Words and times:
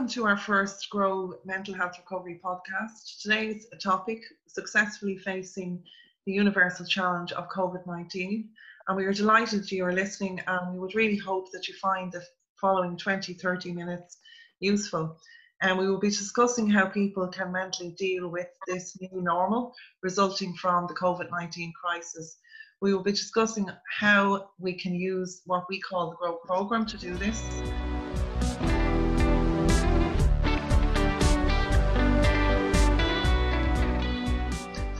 welcome 0.00 0.14
to 0.14 0.24
our 0.24 0.38
first 0.38 0.88
Grow 0.88 1.34
Mental 1.44 1.74
Health 1.74 1.98
Recovery 1.98 2.40
podcast. 2.42 3.20
Today's 3.20 3.66
topic 3.82 4.22
successfully 4.46 5.18
facing 5.18 5.82
the 6.24 6.32
universal 6.32 6.86
challenge 6.86 7.32
of 7.32 7.50
COVID 7.50 7.86
19. 7.86 8.48
And 8.88 8.96
we 8.96 9.04
are 9.04 9.12
delighted 9.12 9.60
that 9.60 9.70
you 9.70 9.84
are 9.84 9.92
listening, 9.92 10.40
and 10.46 10.72
we 10.72 10.78
would 10.78 10.94
really 10.94 11.18
hope 11.18 11.52
that 11.52 11.68
you 11.68 11.74
find 11.74 12.10
the 12.10 12.22
following 12.58 12.96
20 12.96 13.34
30 13.34 13.72
minutes 13.72 14.16
useful. 14.60 15.18
And 15.60 15.78
we 15.78 15.86
will 15.86 16.00
be 16.00 16.08
discussing 16.08 16.70
how 16.70 16.86
people 16.86 17.28
can 17.28 17.52
mentally 17.52 17.94
deal 17.98 18.26
with 18.28 18.48
this 18.66 18.98
new 19.02 19.20
normal 19.20 19.74
resulting 20.02 20.54
from 20.54 20.86
the 20.86 20.94
COVID 20.94 21.30
19 21.30 21.74
crisis. 21.78 22.38
We 22.80 22.94
will 22.94 23.02
be 23.02 23.12
discussing 23.12 23.68
how 23.98 24.48
we 24.58 24.80
can 24.80 24.94
use 24.94 25.42
what 25.44 25.66
we 25.68 25.78
call 25.78 26.08
the 26.08 26.16
GROW 26.16 26.38
program 26.46 26.86
to 26.86 26.96
do 26.96 27.14
this. 27.18 27.44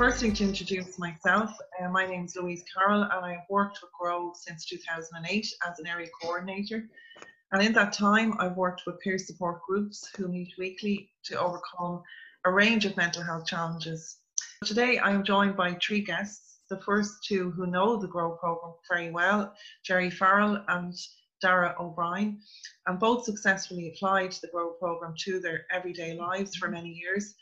Firstly, 0.01 0.33
to 0.33 0.45
introduce 0.45 0.99
myself, 0.99 1.51
uh, 1.79 1.87
my 1.91 2.07
name 2.07 2.25
is 2.25 2.35
Louise 2.35 2.65
Carroll 2.73 3.03
and 3.03 3.23
I 3.23 3.33
have 3.33 3.45
worked 3.51 3.81
with 3.83 3.91
GROW 4.01 4.33
since 4.35 4.65
2008 4.65 5.47
as 5.69 5.79
an 5.79 5.87
area 5.87 6.09
coordinator. 6.23 6.89
And 7.53 7.63
in 7.63 7.75
that 7.75 7.93
time, 7.93 8.33
I've 8.39 8.57
worked 8.57 8.85
with 8.87 8.99
peer 9.01 9.19
support 9.19 9.61
groups 9.69 10.09
who 10.17 10.27
meet 10.29 10.55
weekly 10.57 11.11
to 11.25 11.39
overcome 11.39 12.03
a 12.47 12.51
range 12.51 12.87
of 12.87 12.97
mental 12.97 13.23
health 13.23 13.45
challenges. 13.45 14.17
Today, 14.65 14.97
I 14.97 15.11
am 15.11 15.23
joined 15.23 15.55
by 15.55 15.75
three 15.75 16.01
guests. 16.01 16.61
The 16.71 16.81
first 16.81 17.23
two 17.23 17.51
who 17.51 17.67
know 17.67 17.97
the 17.97 18.09
GROW 18.09 18.39
program 18.41 18.73
very 18.91 19.11
well, 19.11 19.55
Jerry 19.85 20.09
Farrell 20.09 20.65
and 20.69 20.95
Dara 21.43 21.77
O'Brien, 21.79 22.41
and 22.87 22.99
both 22.99 23.27
successfully 23.27 23.93
applied 23.95 24.33
the 24.33 24.49
GROW 24.49 24.77
program 24.79 25.13
to 25.25 25.41
their 25.41 25.67
everyday 25.71 26.15
lives 26.15 26.57
for 26.57 26.71
many 26.71 26.89
years. 26.89 27.35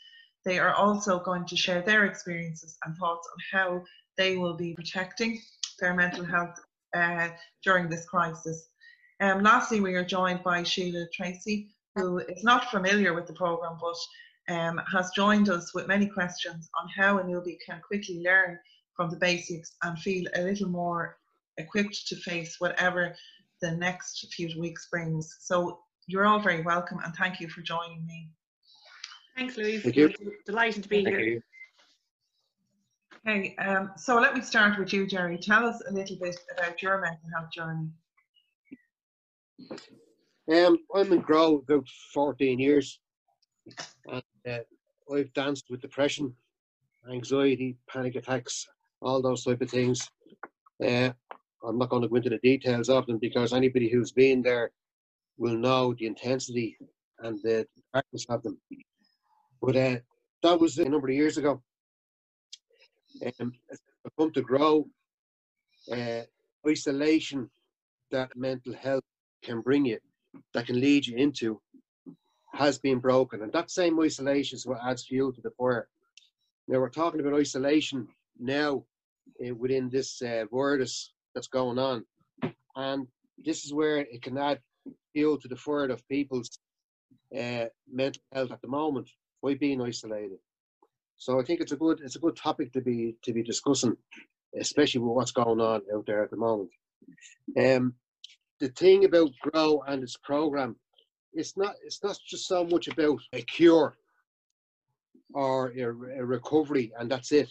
They 0.45 0.59
are 0.59 0.73
also 0.73 1.19
going 1.19 1.45
to 1.45 1.55
share 1.55 1.81
their 1.81 2.05
experiences 2.05 2.77
and 2.85 2.95
thoughts 2.97 3.27
on 3.31 3.59
how 3.59 3.83
they 4.17 4.37
will 4.37 4.55
be 4.55 4.73
protecting 4.73 5.39
their 5.79 5.93
mental 5.93 6.25
health 6.25 6.59
uh, 6.95 7.29
during 7.63 7.89
this 7.89 8.05
crisis. 8.05 8.69
Um, 9.21 9.43
lastly, 9.43 9.81
we 9.81 9.95
are 9.95 10.03
joined 10.03 10.43
by 10.43 10.63
Sheila 10.63 11.05
Tracy, 11.13 11.75
who 11.95 12.19
is 12.19 12.43
not 12.43 12.71
familiar 12.71 13.13
with 13.13 13.27
the 13.27 13.33
programme 13.33 13.77
but 13.79 14.53
um, 14.53 14.81
has 14.91 15.11
joined 15.15 15.49
us 15.49 15.73
with 15.73 15.87
many 15.87 16.07
questions 16.07 16.69
on 16.81 16.89
how 16.89 17.19
a 17.19 17.23
newbie 17.23 17.57
can 17.65 17.81
quickly 17.85 18.21
learn 18.23 18.57
from 18.95 19.09
the 19.09 19.17
basics 19.17 19.75
and 19.83 19.99
feel 19.99 20.25
a 20.35 20.41
little 20.41 20.69
more 20.69 21.17
equipped 21.57 22.07
to 22.07 22.15
face 22.15 22.55
whatever 22.59 23.15
the 23.61 23.71
next 23.71 24.25
few 24.33 24.49
weeks 24.59 24.87
brings. 24.89 25.37
So 25.41 25.79
you're 26.07 26.25
all 26.25 26.39
very 26.39 26.61
welcome 26.61 26.99
and 27.03 27.13
thank 27.15 27.39
you 27.39 27.49
for 27.49 27.61
joining 27.61 28.05
me. 28.05 28.29
Thanks, 29.35 29.57
Louise. 29.57 29.83
Thank 29.83 29.95
you. 29.95 30.13
Delighted 30.45 30.83
to 30.83 30.89
be 30.89 31.03
Thank 31.03 31.15
here. 31.15 31.19
you. 31.19 31.41
Okay, 33.27 33.55
um, 33.57 33.91
so 33.97 34.19
let 34.19 34.33
me 34.33 34.41
start 34.41 34.79
with 34.79 34.93
you, 34.93 35.05
Jerry. 35.05 35.37
Tell 35.37 35.65
us 35.65 35.81
a 35.89 35.93
little 35.93 36.15
bit 36.15 36.37
about 36.57 36.81
your 36.81 37.01
mental 37.01 37.29
health 37.35 37.51
journey. 37.51 37.89
Um, 40.51 40.79
I'm 40.95 41.11
in 41.13 41.19
Grow 41.19 41.57
about 41.57 41.87
14 42.13 42.59
years. 42.59 42.99
And 44.07 44.23
uh, 44.47 44.59
I've 45.13 45.33
danced 45.33 45.65
with 45.69 45.81
depression, 45.81 46.33
anxiety, 47.11 47.77
panic 47.87 48.15
attacks, 48.15 48.67
all 49.01 49.21
those 49.21 49.43
type 49.43 49.61
of 49.61 49.69
things. 49.69 50.09
Uh, 50.83 51.11
I'm 51.63 51.77
not 51.77 51.89
going 51.89 52.01
to 52.01 52.07
go 52.07 52.15
into 52.15 52.29
the 52.29 52.39
details 52.39 52.89
of 52.89 53.05
them 53.05 53.19
because 53.19 53.53
anybody 53.53 53.89
who's 53.89 54.11
been 54.11 54.41
there 54.41 54.71
will 55.37 55.55
know 55.55 55.93
the 55.93 56.05
intensity 56.07 56.77
and 57.19 57.39
the 57.43 57.67
practice 57.91 58.25
of 58.29 58.41
them. 58.43 58.57
But 59.61 59.75
uh, 59.75 59.97
that 60.43 60.59
was 60.59 60.77
a 60.77 60.85
number 60.85 61.09
of 61.09 61.15
years 61.15 61.37
ago. 61.37 61.61
Um, 63.39 63.53
come 64.17 64.31
to 64.31 64.41
grow 64.41 64.87
uh, 65.91 66.21
isolation 66.67 67.49
that 68.11 68.35
mental 68.35 68.73
health 68.73 69.03
can 69.43 69.61
bring 69.61 69.85
you, 69.85 69.99
that 70.53 70.67
can 70.67 70.79
lead 70.79 71.05
you 71.05 71.17
into, 71.17 71.61
has 72.53 72.79
been 72.79 72.99
broken. 72.99 73.41
And 73.41 73.51
that 73.53 73.71
same 73.71 73.99
isolation 73.99 74.55
is 74.55 74.65
what 74.65 74.79
adds 74.85 75.05
fuel 75.05 75.33
to 75.33 75.41
the 75.41 75.51
fire. 75.51 75.87
Now, 76.67 76.79
we're 76.79 76.89
talking 76.89 77.19
about 77.19 77.39
isolation 77.39 78.07
now 78.39 78.83
uh, 79.45 79.53
within 79.55 79.89
this 79.89 80.21
uh, 80.21 80.45
virus 80.51 81.13
that's 81.33 81.47
going 81.47 81.79
on. 81.79 82.05
And 82.75 83.07
this 83.37 83.65
is 83.65 83.73
where 83.73 83.97
it 83.97 84.21
can 84.21 84.37
add 84.37 84.59
fuel 85.13 85.37
to 85.37 85.47
the 85.47 85.55
fire 85.55 85.89
of 85.89 86.07
people's 86.07 86.59
uh, 87.37 87.65
mental 87.91 88.21
health 88.33 88.51
at 88.51 88.61
the 88.61 88.67
moment 88.67 89.09
by 89.41 89.55
being 89.55 89.81
isolated. 89.81 90.39
So 91.17 91.39
I 91.39 91.43
think 91.43 91.61
it's 91.61 91.71
a 91.71 91.77
good 91.77 91.99
it's 92.01 92.15
a 92.15 92.19
good 92.19 92.35
topic 92.35 92.71
to 92.73 92.81
be 92.81 93.15
to 93.23 93.33
be 93.33 93.43
discussing, 93.43 93.97
especially 94.59 95.01
with 95.01 95.15
what's 95.15 95.31
going 95.31 95.59
on 95.59 95.81
out 95.93 96.05
there 96.05 96.23
at 96.23 96.31
the 96.31 96.37
moment. 96.37 96.69
Um, 97.57 97.93
the 98.59 98.69
thing 98.69 99.05
about 99.05 99.31
Grow 99.41 99.83
and 99.87 100.03
its 100.03 100.17
program, 100.17 100.75
it's 101.33 101.57
not 101.57 101.75
it's 101.83 102.03
not 102.03 102.17
just 102.25 102.47
so 102.47 102.63
much 102.63 102.87
about 102.87 103.19
a 103.33 103.41
cure 103.41 103.97
or 105.33 105.71
a, 105.77 105.83
a 105.83 106.25
recovery 106.25 106.91
and 106.97 107.11
that's 107.11 107.31
it. 107.31 107.49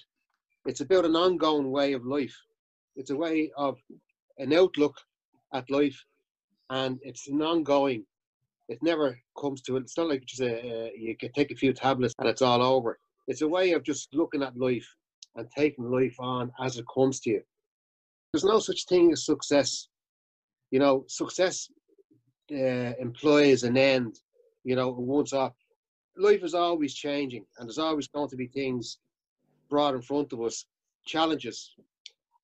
It's 0.66 0.80
about 0.80 1.04
an 1.04 1.16
ongoing 1.16 1.70
way 1.70 1.92
of 1.92 2.04
life. 2.04 2.36
It's 2.96 3.10
a 3.10 3.16
way 3.16 3.50
of 3.56 3.78
an 4.38 4.52
outlook 4.52 4.96
at 5.54 5.70
life, 5.70 6.04
and 6.70 6.98
it's 7.02 7.28
an 7.28 7.42
ongoing. 7.42 8.04
It 8.68 8.82
never 8.82 9.18
comes 9.40 9.62
to 9.62 9.76
it. 9.76 9.80
It's 9.80 9.96
not 9.96 10.08
like 10.08 10.24
just 10.26 10.42
a, 10.42 10.92
you 10.96 11.16
can 11.16 11.32
take 11.32 11.50
a 11.50 11.56
few 11.56 11.72
tablets 11.72 12.14
and 12.18 12.28
it's 12.28 12.42
all 12.42 12.62
over. 12.62 12.98
It's 13.26 13.42
a 13.42 13.48
way 13.48 13.72
of 13.72 13.82
just 13.82 14.08
looking 14.12 14.42
at 14.42 14.56
life 14.58 14.86
and 15.36 15.48
taking 15.56 15.90
life 15.90 16.16
on 16.18 16.52
as 16.60 16.76
it 16.78 16.84
comes 16.92 17.20
to 17.20 17.30
you. 17.30 17.42
There's 18.32 18.44
no 18.44 18.58
such 18.58 18.84
thing 18.84 19.12
as 19.12 19.24
success. 19.24 19.88
You 20.70 20.80
know, 20.80 21.04
success 21.08 21.70
uh, 22.52 22.92
implies 22.98 23.62
an 23.62 23.76
end. 23.76 24.20
You 24.64 24.76
know, 24.76 24.90
once 24.90 25.32
off. 25.32 25.54
Life 26.16 26.42
is 26.42 26.52
always 26.52 26.94
changing, 26.94 27.46
and 27.58 27.68
there's 27.68 27.78
always 27.78 28.08
going 28.08 28.28
to 28.28 28.36
be 28.36 28.48
things 28.48 28.98
brought 29.70 29.94
in 29.94 30.02
front 30.02 30.32
of 30.32 30.42
us, 30.42 30.66
challenges. 31.06 31.74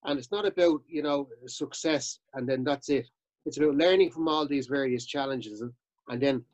And 0.05 0.19
it's 0.19 0.31
not 0.31 0.47
about 0.47 0.81
you 0.87 1.03
know 1.03 1.29
success 1.47 2.21
and 2.35 2.49
then 2.49 2.65
that's 2.65 2.89
it. 2.89 3.09
It's 3.47 3.59
about 3.59 3.75
learning 3.75 4.11
from 4.11 4.29
all 4.29 4.47
these 4.47 4.69
various 4.69 5.05
challenges 5.05 5.63
and, 6.09 6.15
and 6.15 6.23
then 6.23 6.45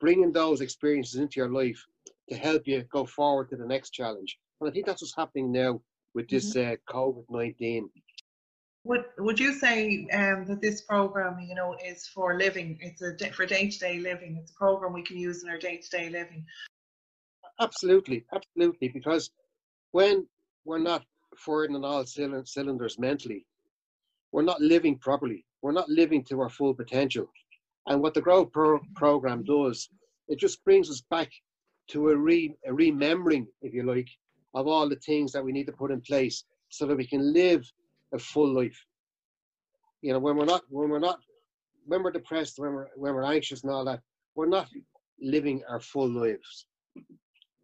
bringing 0.00 0.32
those 0.32 0.60
experiences 0.60 1.20
into 1.20 1.38
your 1.38 1.50
life 1.50 1.86
to 2.28 2.36
help 2.36 2.66
you 2.66 2.82
go 2.90 3.04
forward 3.04 3.50
to 3.50 3.56
the 3.56 3.66
next 3.66 3.90
challenge. 3.90 4.38
And 4.60 4.68
I 4.68 4.72
think 4.72 4.86
that's 4.86 5.02
what's 5.02 5.16
happening 5.16 5.52
now 5.52 5.80
with 6.14 6.28
this 6.28 6.56
uh, 6.56 6.76
COVID 6.88 7.24
nineteen. 7.30 7.88
Would 8.84 9.04
Would 9.18 9.38
you 9.38 9.52
say 9.52 10.08
um, 10.12 10.44
that 10.46 10.60
this 10.60 10.80
program, 10.80 11.38
you 11.40 11.54
know, 11.54 11.76
is 11.84 12.06
for 12.06 12.36
living? 12.36 12.78
It's 12.80 13.02
a 13.02 13.12
day- 13.12 13.30
for 13.30 13.46
day 13.46 13.68
to 13.68 13.78
day 13.78 13.98
living. 14.00 14.38
It's 14.40 14.50
a 14.50 14.54
program 14.54 14.92
we 14.92 15.02
can 15.02 15.18
use 15.18 15.42
in 15.44 15.48
our 15.48 15.58
day 15.58 15.76
to 15.76 15.90
day 15.90 16.08
living. 16.10 16.44
Absolutely, 17.60 18.24
absolutely. 18.34 18.88
Because 18.88 19.30
when 19.92 20.26
we're 20.64 20.78
not 20.78 21.04
firing 21.36 21.76
on 21.76 21.84
all 21.84 22.04
cylinders 22.04 22.98
mentally, 22.98 23.46
we're 24.32 24.42
not 24.42 24.60
living 24.60 24.98
properly. 24.98 25.44
We're 25.60 25.72
not 25.72 25.88
living 25.88 26.24
to 26.24 26.40
our 26.40 26.48
full 26.50 26.74
potential. 26.74 27.28
And 27.86 28.00
what 28.00 28.14
the 28.14 28.20
Grow 28.20 28.44
pro- 28.46 28.80
program 28.94 29.42
does, 29.44 29.88
it 30.28 30.38
just 30.38 30.64
brings 30.64 30.88
us 30.88 31.02
back 31.10 31.30
to 31.88 32.10
a, 32.10 32.16
re- 32.16 32.54
a 32.66 32.72
remembering, 32.72 33.46
if 33.60 33.74
you 33.74 33.82
like, 33.82 34.08
of 34.54 34.66
all 34.66 34.88
the 34.88 34.96
things 34.96 35.32
that 35.32 35.44
we 35.44 35.52
need 35.52 35.66
to 35.66 35.72
put 35.72 35.90
in 35.90 36.00
place 36.00 36.44
so 36.68 36.86
that 36.86 36.96
we 36.96 37.06
can 37.06 37.32
live 37.32 37.70
a 38.14 38.18
full 38.18 38.54
life. 38.54 38.78
You 40.00 40.12
know, 40.12 40.18
when 40.18 40.36
we're 40.36 40.44
not, 40.44 40.62
when 40.68 40.88
we're 40.88 40.98
not, 40.98 41.18
when 41.86 42.02
we're 42.02 42.12
depressed, 42.12 42.58
when 42.58 42.72
we're 42.72 42.88
when 42.96 43.14
we're 43.14 43.24
anxious 43.24 43.62
and 43.62 43.72
all 43.72 43.84
that, 43.84 44.00
we're 44.34 44.46
not 44.46 44.68
living 45.20 45.62
our 45.68 45.80
full 45.80 46.08
lives. 46.08 46.66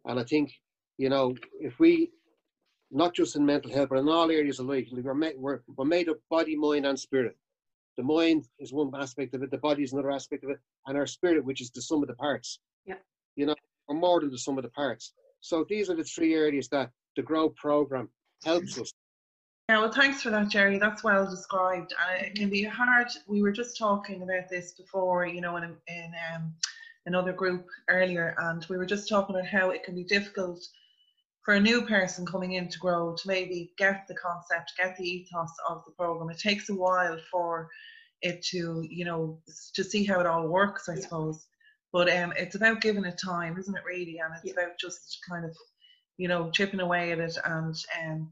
And 0.05 0.19
I 0.19 0.23
think, 0.23 0.51
you 0.97 1.09
know, 1.09 1.35
if 1.59 1.79
we, 1.79 2.11
not 2.91 3.13
just 3.13 3.35
in 3.35 3.45
mental 3.45 3.71
health, 3.71 3.89
but 3.89 3.99
in 3.99 4.09
all 4.09 4.31
areas 4.31 4.59
of 4.59 4.65
life, 4.65 4.87
we're 4.91 5.13
made, 5.13 5.35
we're, 5.37 5.61
we're 5.75 5.85
made 5.85 6.07
of 6.07 6.17
body, 6.29 6.55
mind, 6.55 6.85
and 6.85 6.99
spirit. 6.99 7.37
The 7.99 8.05
mind 8.05 8.45
is 8.59 8.71
one 8.71 8.91
aspect 8.95 9.35
of 9.35 9.43
it, 9.43 9.51
the 9.51 9.57
body 9.57 9.83
is 9.83 9.91
another 9.91 10.09
aspect 10.09 10.45
of 10.45 10.51
it, 10.51 10.59
and 10.87 10.97
our 10.97 11.05
spirit, 11.05 11.43
which 11.43 11.59
is 11.59 11.69
the 11.69 11.81
sum 11.81 12.01
of 12.01 12.07
the 12.07 12.15
parts. 12.15 12.61
Yeah. 12.85 12.95
You 13.35 13.47
know, 13.47 13.55
or 13.89 13.95
more 13.95 14.21
than 14.21 14.31
the 14.31 14.37
sum 14.37 14.57
of 14.57 14.63
the 14.63 14.69
parts. 14.69 15.11
So 15.41 15.65
these 15.67 15.89
are 15.89 15.95
the 15.95 16.05
three 16.05 16.33
areas 16.33 16.69
that 16.69 16.91
the 17.17 17.21
Grow 17.21 17.49
program 17.49 18.07
helps 18.45 18.79
us. 18.79 18.93
Yeah, 19.67 19.81
well, 19.81 19.91
thanks 19.91 20.23
for 20.23 20.29
that, 20.29 20.47
Jerry. 20.47 20.79
That's 20.79 21.03
well 21.03 21.29
described. 21.29 21.93
And 22.09 22.25
it 22.25 22.35
can 22.35 22.49
be 22.49 22.63
hard. 22.63 23.07
We 23.27 23.41
were 23.41 23.51
just 23.51 23.77
talking 23.77 24.23
about 24.23 24.47
this 24.49 24.71
before, 24.71 25.27
you 25.27 25.41
know, 25.41 25.57
in, 25.57 25.75
in 25.89 26.13
um, 26.33 26.53
another 27.05 27.33
group 27.33 27.67
earlier, 27.89 28.33
and 28.37 28.65
we 28.69 28.77
were 28.77 28.85
just 28.85 29.09
talking 29.09 29.35
about 29.35 29.49
how 29.49 29.71
it 29.71 29.83
can 29.83 29.93
be 29.93 30.05
difficult 30.05 30.65
for 31.49 31.55
a 31.55 31.59
new 31.59 31.81
person 31.81 32.27
coming 32.27 32.51
in 32.51 32.69
to 32.69 32.77
grow 32.77 33.15
to 33.15 33.27
maybe 33.27 33.73
get 33.75 34.05
the 34.07 34.13
concept, 34.13 34.71
get 34.77 34.95
the 34.95 35.03
ethos 35.03 35.49
of 35.67 35.81
the 35.83 35.91
program. 35.93 36.29
It 36.29 36.37
takes 36.37 36.69
a 36.69 36.75
while 36.75 37.17
for 37.31 37.67
it 38.21 38.43
to, 38.51 38.85
you 38.87 39.03
know, 39.03 39.41
to 39.73 39.83
see 39.83 40.05
how 40.05 40.19
it 40.19 40.27
all 40.27 40.47
works, 40.47 40.87
I 40.87 40.93
Yeah. 40.93 41.01
suppose. 41.01 41.47
But 41.91 42.07
um, 42.15 42.33
it's 42.37 42.53
about 42.53 42.81
giving 42.81 43.03
it 43.03 43.17
time, 43.17 43.57
isn't 43.57 43.75
it? 43.75 43.83
Really, 43.83 44.19
and 44.19 44.31
it's 44.35 44.45
Yeah. 44.45 44.61
about 44.61 44.77
just 44.77 45.17
kind 45.27 45.43
of, 45.43 45.57
you 46.17 46.27
know, 46.27 46.51
chipping 46.51 46.81
away 46.81 47.13
at 47.13 47.19
it 47.19 47.35
and 47.43 47.75
um, 47.99 48.31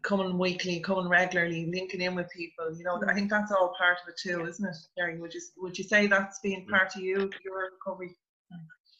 coming 0.00 0.38
weekly, 0.38 0.80
coming 0.80 1.08
regularly, 1.10 1.66
linking 1.66 2.00
in 2.00 2.14
with 2.14 2.30
people. 2.30 2.74
You 2.74 2.84
know, 2.84 3.02
I 3.06 3.12
think 3.12 3.28
that's 3.28 3.52
all 3.52 3.74
part 3.76 3.98
of 4.02 4.08
it 4.08 4.16
too, 4.16 4.46
isn't 4.46 4.64
it, 4.66 4.76
Gary? 4.96 5.20
Would 5.20 5.34
you 5.34 5.42
would 5.58 5.76
you 5.76 5.84
say 5.84 6.06
that's 6.06 6.40
being 6.40 6.66
part 6.68 6.96
of 6.96 7.02
you, 7.02 7.30
your 7.44 7.70
recovery? 7.72 8.16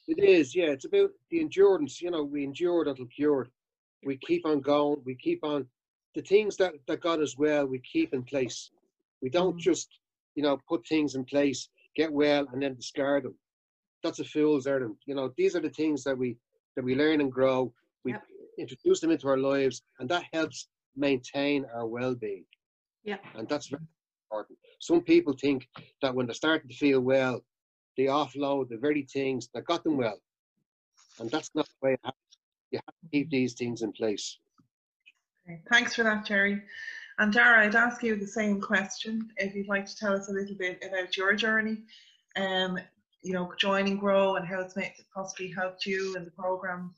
It 0.06 0.22
is, 0.22 0.54
yeah. 0.54 0.66
It's 0.66 0.84
about 0.84 1.10
the 1.30 1.40
endurance. 1.40 2.00
You 2.00 2.10
know, 2.10 2.24
we 2.24 2.44
endured 2.44 2.88
until 2.88 3.06
cured. 3.06 3.50
We 4.04 4.18
keep 4.18 4.44
on 4.44 4.60
going. 4.60 5.00
We 5.04 5.14
keep 5.14 5.42
on 5.44 5.66
the 6.14 6.22
things 6.22 6.56
that 6.58 6.74
that 6.86 7.00
got 7.00 7.20
us 7.20 7.38
well. 7.38 7.66
We 7.66 7.78
keep 7.80 8.12
in 8.12 8.22
place. 8.22 8.70
We 9.22 9.30
don't 9.30 9.56
Mhm. 9.56 9.60
just, 9.60 9.88
you 10.34 10.42
know, 10.42 10.58
put 10.68 10.86
things 10.86 11.14
in 11.14 11.24
place, 11.24 11.68
get 11.96 12.12
well, 12.12 12.46
and 12.52 12.62
then 12.62 12.74
discard 12.74 13.24
them. 13.24 13.38
That's 14.02 14.18
a 14.20 14.24
fool's 14.24 14.66
errand. 14.66 14.98
You 15.06 15.14
know, 15.14 15.32
these 15.36 15.56
are 15.56 15.60
the 15.60 15.70
things 15.70 16.04
that 16.04 16.18
we 16.18 16.36
that 16.76 16.84
we 16.84 16.94
learn 16.96 17.20
and 17.20 17.32
grow. 17.32 17.72
We 18.02 18.12
Yep. 18.12 18.26
introduce 18.58 19.00
them 19.00 19.12
into 19.12 19.28
our 19.28 19.38
lives, 19.38 19.82
and 20.00 20.08
that 20.10 20.24
helps 20.32 20.68
maintain 20.96 21.64
our 21.66 21.86
well-being. 21.86 22.46
Yeah. 23.04 23.18
And 23.34 23.48
that's 23.48 23.68
very 23.68 23.86
important. 24.26 24.58
Some 24.80 25.02
people 25.02 25.34
think 25.34 25.68
that 26.02 26.14
when 26.14 26.26
they're 26.26 26.34
starting 26.34 26.68
to 26.68 26.74
feel 26.74 27.00
well, 27.00 27.44
they 27.96 28.05
offload 28.05 28.69
the 28.69 28.76
very 28.76 29.02
things 29.02 29.49
that 29.55 29.64
got 29.64 29.85
them 29.85 29.96
well. 29.96 30.19
And 31.20 31.31
that's 31.31 31.50
not 31.55 31.67
the 31.67 31.87
way 31.87 31.93
it 31.94 32.00
happens. 32.02 32.38
You 32.70 32.79
have 32.79 32.94
to 33.02 33.08
keep 33.12 33.31
these 33.31 33.55
things 33.55 33.82
in 33.82 33.93
place. 33.93 34.38
Okay, 35.46 35.61
Thanks 35.70 35.94
for 35.94 36.02
that, 36.02 36.25
Jerry. 36.25 36.62
And 37.19 37.32
Dara, 37.32 37.64
I'd 37.64 37.76
ask 37.76 38.02
you 38.02 38.17
the 38.17 38.26
same 38.26 38.61
question. 38.61 39.31
If 39.37 39.55
you'd 39.55 39.69
like 39.69 39.87
to 39.87 39.96
tell 39.96 40.14
us 40.14 40.29
a 40.29 40.32
little 40.32 40.56
bit 40.56 40.82
about 40.85 41.17
your 41.17 41.35
journey, 41.35 41.82
um, 42.37 42.79
you 43.23 43.32
know, 43.32 43.52
joining 43.58 43.96
Grow 43.99 44.37
and 44.37 44.46
how 44.46 44.61
it's 44.61 44.75
made, 44.75 44.93
possibly 45.14 45.50
helped 45.50 45.87
you 45.87 46.17
in 46.17 46.25
the 46.25 46.31
program. 46.32 46.94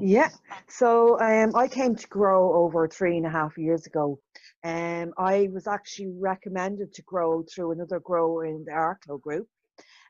Yeah, 0.00 0.30
so 0.68 1.20
um, 1.20 1.54
I 1.54 1.68
came 1.68 1.94
to 1.94 2.08
Grow 2.08 2.52
over 2.52 2.88
three 2.88 3.16
and 3.16 3.26
a 3.26 3.30
half 3.30 3.56
years 3.56 3.86
ago. 3.86 4.18
Um, 4.64 5.14
I 5.16 5.48
was 5.52 5.66
actually 5.66 6.08
recommended 6.18 6.92
to 6.94 7.02
Grow 7.02 7.44
through 7.44 7.72
another 7.72 8.00
Grow 8.00 8.40
in 8.40 8.64
the 8.64 8.72
Arklow 8.72 9.20
group. 9.20 9.48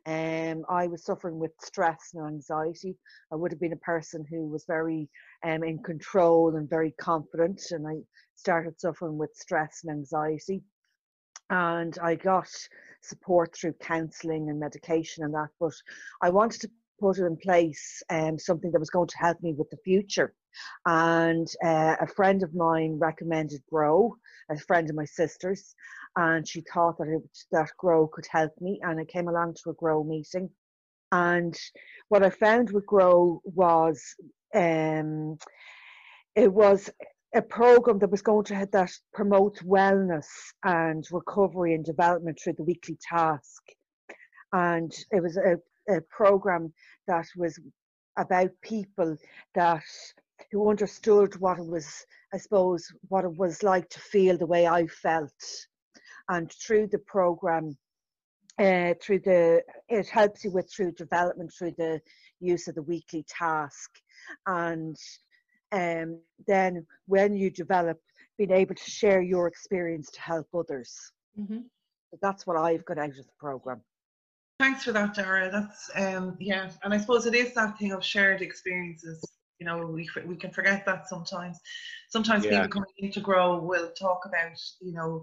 Um, 0.06 0.64
I 0.68 0.86
was 0.86 1.04
suffering 1.04 1.38
with 1.38 1.52
stress 1.60 2.10
and 2.14 2.26
anxiety. 2.26 2.96
I 3.32 3.36
would 3.36 3.52
have 3.52 3.60
been 3.60 3.72
a 3.72 3.76
person 3.76 4.24
who 4.28 4.46
was 4.48 4.64
very 4.66 5.08
um, 5.44 5.64
in 5.64 5.82
control 5.82 6.56
and 6.56 6.68
very 6.68 6.92
confident, 7.00 7.62
and 7.70 7.86
I 7.86 7.94
started 8.34 8.78
suffering 8.78 9.16
with 9.16 9.30
stress 9.34 9.80
and 9.82 9.96
anxiety. 9.96 10.62
And 11.50 11.96
I 12.02 12.16
got 12.16 12.48
support 13.02 13.54
through 13.54 13.74
counselling 13.74 14.50
and 14.50 14.58
medication 14.58 15.24
and 15.24 15.34
that, 15.34 15.48
but 15.58 15.74
I 16.22 16.30
wanted 16.30 16.60
to 16.62 16.70
put 17.00 17.18
in 17.18 17.36
place 17.36 18.02
um, 18.10 18.38
something 18.38 18.72
that 18.72 18.78
was 18.78 18.90
going 18.90 19.08
to 19.08 19.18
help 19.18 19.42
me 19.42 19.54
with 19.54 19.70
the 19.70 19.78
future. 19.84 20.34
And 20.86 21.48
uh, 21.64 21.96
a 22.00 22.06
friend 22.06 22.42
of 22.42 22.54
mine 22.54 22.98
recommended 22.98 23.62
Grow, 23.70 24.16
a 24.50 24.58
friend 24.58 24.88
of 24.88 24.96
my 24.96 25.04
sister's, 25.04 25.74
and 26.16 26.46
she 26.46 26.62
thought 26.72 26.98
that 26.98 27.08
it, 27.08 27.38
that 27.52 27.70
Grow 27.78 28.06
could 28.06 28.26
help 28.30 28.52
me. 28.60 28.80
And 28.82 29.00
I 29.00 29.04
came 29.04 29.28
along 29.28 29.54
to 29.62 29.70
a 29.70 29.74
Grow 29.74 30.04
meeting, 30.04 30.50
and 31.12 31.56
what 32.08 32.24
I 32.24 32.30
found 32.30 32.70
with 32.70 32.86
Grow 32.86 33.40
was 33.44 34.02
um, 34.54 35.38
it 36.34 36.52
was 36.52 36.90
a 37.34 37.42
program 37.42 37.98
that 37.98 38.10
was 38.10 38.22
going 38.22 38.44
to 38.44 38.68
that 38.72 38.90
promote 39.12 39.58
wellness 39.58 40.26
and 40.64 41.04
recovery 41.10 41.74
and 41.74 41.84
development 41.84 42.38
through 42.42 42.54
the 42.54 42.62
weekly 42.62 42.96
task. 43.08 43.62
And 44.52 44.92
it 45.10 45.20
was 45.20 45.36
a, 45.36 45.56
a 45.92 46.00
program 46.02 46.72
that 47.08 47.26
was 47.36 47.58
about 48.16 48.50
people 48.62 49.16
that 49.54 49.82
who 50.50 50.70
understood 50.70 51.38
what 51.40 51.58
it 51.58 51.66
was, 51.66 52.04
I 52.32 52.38
suppose, 52.38 52.86
what 53.08 53.24
it 53.24 53.36
was 53.36 53.62
like 53.62 53.88
to 53.90 54.00
feel 54.00 54.36
the 54.36 54.46
way 54.46 54.66
I 54.66 54.86
felt. 54.86 55.32
And 56.28 56.50
through 56.52 56.88
the 56.88 56.98
program, 57.00 57.76
uh, 58.58 58.94
through 59.02 59.20
the, 59.20 59.62
it 59.88 60.08
helps 60.08 60.44
you 60.44 60.50
with 60.50 60.70
through 60.72 60.92
development 60.92 61.52
through 61.56 61.74
the 61.76 62.00
use 62.40 62.68
of 62.68 62.74
the 62.74 62.82
weekly 62.82 63.24
task. 63.28 63.90
And 64.46 64.96
um, 65.72 66.20
then 66.46 66.86
when 67.06 67.34
you 67.34 67.50
develop, 67.50 67.98
being 68.38 68.50
able 68.50 68.74
to 68.74 68.90
share 68.90 69.22
your 69.22 69.46
experience 69.46 70.10
to 70.10 70.20
help 70.20 70.46
others. 70.54 71.12
hmm 71.36 71.58
So 72.10 72.18
that's 72.20 72.46
what 72.46 72.56
I've 72.56 72.84
got 72.84 72.98
out 72.98 73.10
of 73.10 73.16
the 73.16 73.32
program. 73.38 73.80
Thanks 74.60 74.84
for 74.84 74.92
that, 74.92 75.14
Dara. 75.14 75.50
That's 75.50 75.90
um, 75.96 76.36
yeah, 76.38 76.70
and 76.82 76.94
I 76.94 76.98
suppose 76.98 77.26
it 77.26 77.34
is 77.34 77.54
that 77.54 77.78
thing 77.78 77.92
of 77.92 78.04
shared 78.04 78.40
experiences. 78.40 79.24
You 79.58 79.66
know, 79.66 79.86
we 79.86 80.08
we 80.26 80.36
can 80.36 80.50
forget 80.50 80.84
that 80.86 81.08
sometimes. 81.08 81.58
Sometimes 82.10 82.44
Yeah. 82.44 82.50
people 82.50 82.68
coming 82.68 82.94
into 82.98 83.20
Grow 83.20 83.60
will 83.60 83.90
talk 83.92 84.20
about 84.26 84.58
you 84.80 84.92
know, 84.92 85.22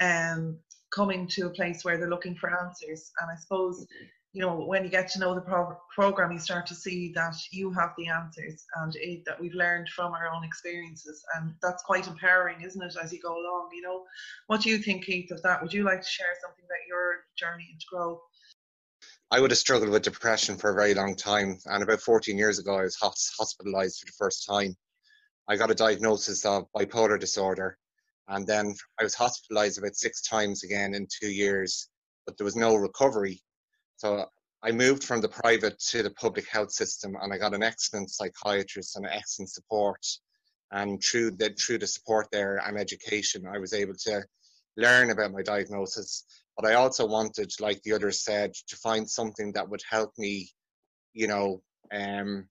um, 0.00 0.58
coming 0.94 1.26
to 1.28 1.46
a 1.46 1.50
place 1.50 1.84
where 1.84 1.96
they're 1.98 2.10
looking 2.10 2.36
for 2.36 2.50
answers, 2.64 3.10
and 3.20 3.30
I 3.30 3.36
suppose 3.36 3.86
you 4.32 4.42
know 4.42 4.54
when 4.60 4.84
you 4.84 4.90
get 4.90 5.08
to 5.08 5.18
know 5.18 5.34
the 5.34 5.40
pro- 5.40 5.76
program, 5.94 6.30
you 6.30 6.38
start 6.38 6.66
to 6.66 6.74
see 6.74 7.12
that 7.14 7.34
you 7.50 7.72
have 7.72 7.92
the 7.96 8.08
answers 8.08 8.64
and 8.76 8.94
it, 8.96 9.24
that 9.24 9.40
we've 9.40 9.54
learned 9.54 9.88
from 9.88 10.12
our 10.12 10.28
own 10.28 10.44
experiences, 10.44 11.24
and 11.36 11.54
that's 11.62 11.82
quite 11.82 12.06
empowering, 12.06 12.60
isn't 12.62 12.82
it, 12.82 12.94
as 13.02 13.12
you 13.12 13.20
go 13.20 13.32
along? 13.32 13.70
You 13.72 13.82
know, 13.82 14.04
what 14.46 14.60
do 14.60 14.68
you 14.70 14.78
think, 14.78 15.04
Keith, 15.06 15.30
of 15.30 15.42
that? 15.42 15.62
Would 15.62 15.72
you 15.72 15.84
like 15.84 16.02
to 16.02 16.08
share 16.08 16.34
something 16.42 16.64
about 16.64 16.86
your 16.86 17.24
journey 17.36 17.68
into 17.72 17.86
Grow? 17.90 18.20
I 19.32 19.40
would 19.40 19.52
have 19.52 19.58
struggled 19.58 19.90
with 19.90 20.02
depression 20.02 20.56
for 20.56 20.70
a 20.70 20.74
very 20.74 20.92
long 20.92 21.14
time. 21.14 21.58
And 21.66 21.84
about 21.84 22.00
14 22.00 22.36
years 22.36 22.58
ago, 22.58 22.74
I 22.74 22.82
was 22.82 22.96
hospitalized 22.96 24.00
for 24.00 24.06
the 24.06 24.12
first 24.18 24.44
time. 24.44 24.76
I 25.48 25.56
got 25.56 25.70
a 25.70 25.74
diagnosis 25.74 26.44
of 26.44 26.66
bipolar 26.76 27.18
disorder. 27.18 27.78
And 28.26 28.44
then 28.44 28.74
I 28.98 29.04
was 29.04 29.14
hospitalized 29.14 29.78
about 29.78 29.94
six 29.94 30.22
times 30.22 30.64
again 30.64 30.94
in 30.94 31.06
two 31.06 31.30
years, 31.30 31.88
but 32.26 32.36
there 32.36 32.44
was 32.44 32.56
no 32.56 32.74
recovery. 32.74 33.40
So 33.98 34.26
I 34.64 34.72
moved 34.72 35.04
from 35.04 35.20
the 35.20 35.28
private 35.28 35.78
to 35.90 36.02
the 36.02 36.10
public 36.10 36.48
health 36.48 36.72
system 36.72 37.16
and 37.20 37.32
I 37.32 37.38
got 37.38 37.54
an 37.54 37.62
excellent 37.62 38.10
psychiatrist 38.10 38.96
and 38.96 39.06
excellent 39.06 39.50
support. 39.50 40.04
And 40.72 41.02
through 41.02 41.32
the, 41.32 41.50
through 41.50 41.78
the 41.78 41.86
support 41.86 42.26
there 42.32 42.60
and 42.66 42.76
education, 42.76 43.46
I 43.46 43.58
was 43.58 43.74
able 43.74 43.94
to 43.94 44.24
learn 44.76 45.10
about 45.10 45.32
my 45.32 45.42
diagnosis 45.42 46.24
but 46.60 46.70
I 46.70 46.74
also 46.74 47.06
wanted, 47.06 47.52
like 47.60 47.82
the 47.82 47.92
others 47.94 48.22
said, 48.22 48.52
to 48.68 48.76
find 48.76 49.08
something 49.08 49.52
that 49.52 49.68
would 49.68 49.80
help 49.88 50.12
me, 50.18 50.50
you 51.14 51.26
know, 51.26 51.62
um, 51.92 52.48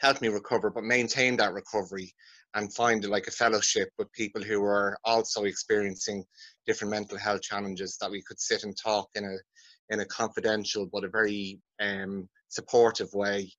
help 0.00 0.20
me 0.20 0.28
recover, 0.28 0.70
but 0.70 0.84
maintain 0.84 1.36
that 1.38 1.54
recovery 1.54 2.12
and 2.54 2.74
find 2.74 3.04
like 3.06 3.28
a 3.28 3.30
fellowship 3.30 3.88
with 3.98 4.12
people 4.12 4.42
who 4.42 4.62
are 4.62 4.98
also 5.04 5.44
experiencing 5.44 6.24
different 6.66 6.90
mental 6.90 7.16
health 7.16 7.40
challenges 7.40 7.96
that 8.00 8.10
we 8.10 8.22
could 8.22 8.38
sit 8.38 8.64
and 8.64 8.76
talk 8.76 9.08
in 9.14 9.24
a 9.24 9.36
in 9.92 10.00
a 10.00 10.06
confidential 10.06 10.88
but 10.92 11.04
a 11.04 11.08
very 11.08 11.60
um, 11.80 12.28
supportive 12.48 13.12
way. 13.14 13.50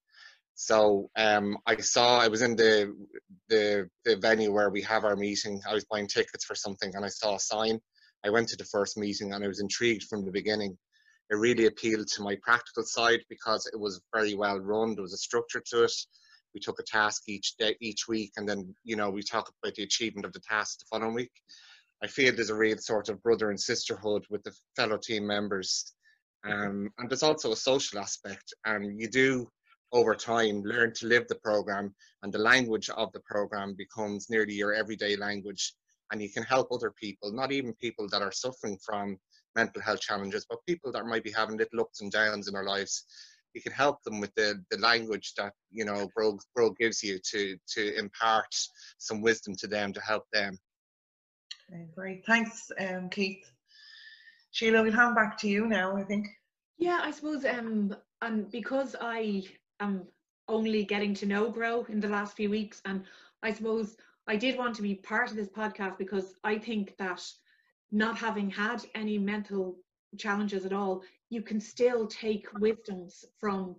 So 0.55 1.09
um, 1.15 1.57
I 1.65 1.77
saw 1.77 2.19
I 2.19 2.27
was 2.27 2.43
in 2.43 2.55
the, 2.55 2.95
the 3.49 3.89
the 4.05 4.17
venue 4.17 4.51
where 4.51 4.69
we 4.69 4.83
have 4.83 5.03
our 5.03 5.15
meeting. 5.15 5.61
I 5.67 5.73
was 5.73 5.85
buying 5.85 6.07
tickets 6.07 6.45
for 6.45 6.53
something 6.53 6.93
and 6.95 7.03
I 7.03 7.09
saw 7.09 7.35
a 7.35 7.39
sign 7.39 7.79
I 8.25 8.29
went 8.29 8.47
to 8.49 8.57
the 8.57 8.65
first 8.65 8.97
meeting 8.97 9.33
and 9.33 9.43
I 9.43 9.47
was 9.47 9.59
intrigued 9.59 10.03
from 10.03 10.25
the 10.25 10.31
beginning. 10.31 10.77
It 11.29 11.35
really 11.35 11.65
appealed 11.65 12.07
to 12.07 12.21
my 12.21 12.37
practical 12.41 12.83
side 12.83 13.21
because 13.29 13.69
it 13.73 13.79
was 13.79 14.01
very 14.13 14.35
well 14.35 14.59
run. 14.59 14.95
There 14.95 15.01
was 15.01 15.13
a 15.13 15.17
structure 15.17 15.61
to 15.71 15.83
it. 15.83 15.93
We 16.53 16.59
took 16.59 16.79
a 16.79 16.83
task 16.83 17.23
each 17.27 17.55
day, 17.57 17.75
each 17.81 18.07
week, 18.07 18.33
and 18.37 18.47
then 18.47 18.75
you 18.83 18.95
know 18.95 19.09
we 19.09 19.23
talk 19.23 19.51
about 19.63 19.75
the 19.75 19.83
achievement 19.83 20.25
of 20.25 20.33
the 20.33 20.41
task 20.41 20.79
the 20.79 20.85
following 20.91 21.15
week. 21.15 21.31
I 22.03 22.07
feel 22.07 22.35
there's 22.35 22.49
a 22.49 22.55
real 22.55 22.77
sort 22.77 23.09
of 23.09 23.23
brother 23.23 23.49
and 23.49 23.59
sisterhood 23.59 24.25
with 24.29 24.43
the 24.43 24.53
fellow 24.75 24.97
team 24.97 25.25
members, 25.25 25.93
um, 26.45 26.91
and 26.97 27.09
there's 27.09 27.23
also 27.23 27.51
a 27.51 27.55
social 27.55 27.99
aspect. 27.99 28.53
And 28.65 28.99
you 28.99 29.09
do 29.09 29.49
over 29.91 30.13
time 30.13 30.61
learn 30.63 30.93
to 30.95 31.07
live 31.07 31.27
the 31.27 31.35
program, 31.35 31.95
and 32.21 32.31
the 32.31 32.39
language 32.39 32.89
of 32.91 33.11
the 33.13 33.21
program 33.21 33.73
becomes 33.75 34.29
nearly 34.29 34.53
your 34.53 34.73
everyday 34.73 35.15
language 35.15 35.73
and 36.13 36.21
you 36.21 36.29
can 36.29 36.43
help 36.43 36.67
other 36.71 36.91
people, 36.91 37.33
not 37.33 37.51
even 37.51 37.73
people 37.73 38.07
that 38.07 38.21
are 38.21 38.31
suffering 38.31 38.77
from 38.85 39.17
mental 39.55 39.81
health 39.81 39.99
challenges, 39.99 40.45
but 40.47 40.59
people 40.67 40.91
that 40.91 41.07
might 41.07 41.23
be 41.23 41.31
having 41.31 41.57
little 41.57 41.81
ups 41.81 42.01
and 42.01 42.11
downs 42.11 42.47
in 42.47 42.53
their 42.53 42.63
lives. 42.63 43.03
You 43.55 43.63
can 43.63 43.71
help 43.71 44.03
them 44.03 44.19
with 44.19 44.31
the, 44.35 44.63
the 44.69 44.77
language 44.77 45.33
that 45.37 45.53
you 45.71 45.85
know 45.85 46.07
Grow, 46.15 46.37
Grow 46.55 46.69
gives 46.69 47.03
you 47.03 47.19
to 47.31 47.57
to 47.75 47.97
impart 47.97 48.53
some 48.99 49.21
wisdom 49.21 49.55
to 49.57 49.67
them 49.67 49.91
to 49.93 50.01
help 50.01 50.25
them. 50.31 50.57
Okay, 51.71 51.87
great. 51.95 52.23
Thanks, 52.27 52.71
um, 52.79 53.09
Keith. 53.09 53.43
Sheila, 54.51 54.83
we'll 54.83 54.93
hand 54.93 55.15
back 55.15 55.37
to 55.39 55.49
you 55.49 55.67
now, 55.67 55.97
I 55.97 56.03
think. 56.03 56.27
Yeah, 56.77 56.99
I 57.01 57.09
suppose 57.09 57.43
um 57.45 57.95
and 58.21 58.51
because 58.51 58.95
I 59.01 59.43
am 59.79 60.07
only 60.47 60.83
getting 60.83 61.15
to 61.15 61.25
know 61.25 61.49
Grow 61.49 61.85
in 61.89 61.99
the 61.99 62.09
last 62.09 62.35
few 62.35 62.51
weeks 62.51 62.81
and 62.85 63.03
I 63.41 63.51
suppose 63.51 63.97
I 64.27 64.35
did 64.35 64.57
want 64.57 64.75
to 64.75 64.81
be 64.81 64.95
part 64.95 65.29
of 65.29 65.35
this 65.35 65.49
podcast 65.49 65.97
because 65.97 66.35
I 66.43 66.57
think 66.57 66.95
that 66.97 67.21
not 67.91 68.17
having 68.17 68.49
had 68.49 68.83
any 68.95 69.17
mental 69.17 69.77
challenges 70.17 70.65
at 70.65 70.73
all, 70.73 71.03
you 71.29 71.41
can 71.41 71.59
still 71.59 72.07
take 72.07 72.47
wisdoms 72.59 73.25
from 73.39 73.75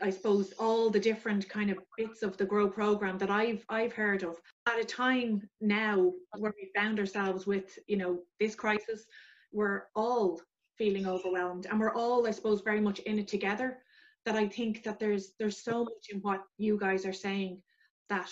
I 0.00 0.10
suppose 0.10 0.52
all 0.58 0.88
the 0.88 1.00
different 1.00 1.48
kind 1.48 1.68
of 1.70 1.78
bits 1.96 2.22
of 2.22 2.36
the 2.36 2.44
grow 2.44 2.68
program 2.68 3.18
that 3.18 3.30
I've 3.30 3.64
I've 3.68 3.92
heard 3.92 4.22
of. 4.22 4.36
At 4.66 4.78
a 4.78 4.84
time 4.84 5.48
now 5.60 6.12
where 6.38 6.54
we 6.56 6.70
found 6.76 7.00
ourselves 7.00 7.46
with 7.46 7.76
you 7.88 7.96
know 7.96 8.20
this 8.38 8.54
crisis 8.54 9.06
we're 9.52 9.84
all 9.94 10.40
feeling 10.78 11.06
overwhelmed 11.06 11.66
and 11.66 11.78
we're 11.80 11.94
all 11.94 12.26
I 12.26 12.32
suppose 12.32 12.60
very 12.60 12.80
much 12.80 13.00
in 13.00 13.18
it 13.18 13.28
together 13.28 13.78
that 14.26 14.36
I 14.36 14.48
think 14.48 14.82
that 14.84 14.98
there's 14.98 15.32
there's 15.38 15.62
so 15.62 15.84
much 15.84 16.08
in 16.10 16.20
what 16.20 16.42
you 16.56 16.78
guys 16.78 17.04
are 17.04 17.12
saying 17.12 17.60
that 18.08 18.30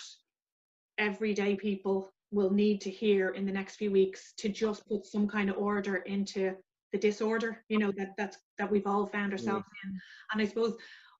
everyday 0.97 1.55
people 1.55 2.11
will 2.31 2.49
need 2.49 2.81
to 2.81 2.89
hear 2.89 3.29
in 3.29 3.45
the 3.45 3.51
next 3.51 3.75
few 3.75 3.91
weeks 3.91 4.33
to 4.37 4.49
just 4.49 4.87
put 4.87 5.05
some 5.05 5.27
kind 5.27 5.49
of 5.49 5.57
order 5.57 5.97
into 5.97 6.55
the 6.91 6.97
disorder 6.97 7.63
you 7.69 7.79
know 7.79 7.91
that 7.97 8.09
that's 8.17 8.37
that 8.57 8.69
we've 8.69 8.87
all 8.87 9.05
found 9.05 9.31
ourselves 9.31 9.65
yeah. 9.83 9.89
in 9.89 9.99
and 10.31 10.41
i 10.41 10.45
suppose 10.45 10.75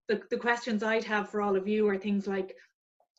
the, 0.07 0.21
the 0.29 0.37
questions 0.37 0.83
i'd 0.83 1.03
have 1.03 1.29
for 1.29 1.41
all 1.41 1.55
of 1.55 1.67
you 1.67 1.87
are 1.87 1.97
things 1.97 2.27
like 2.27 2.55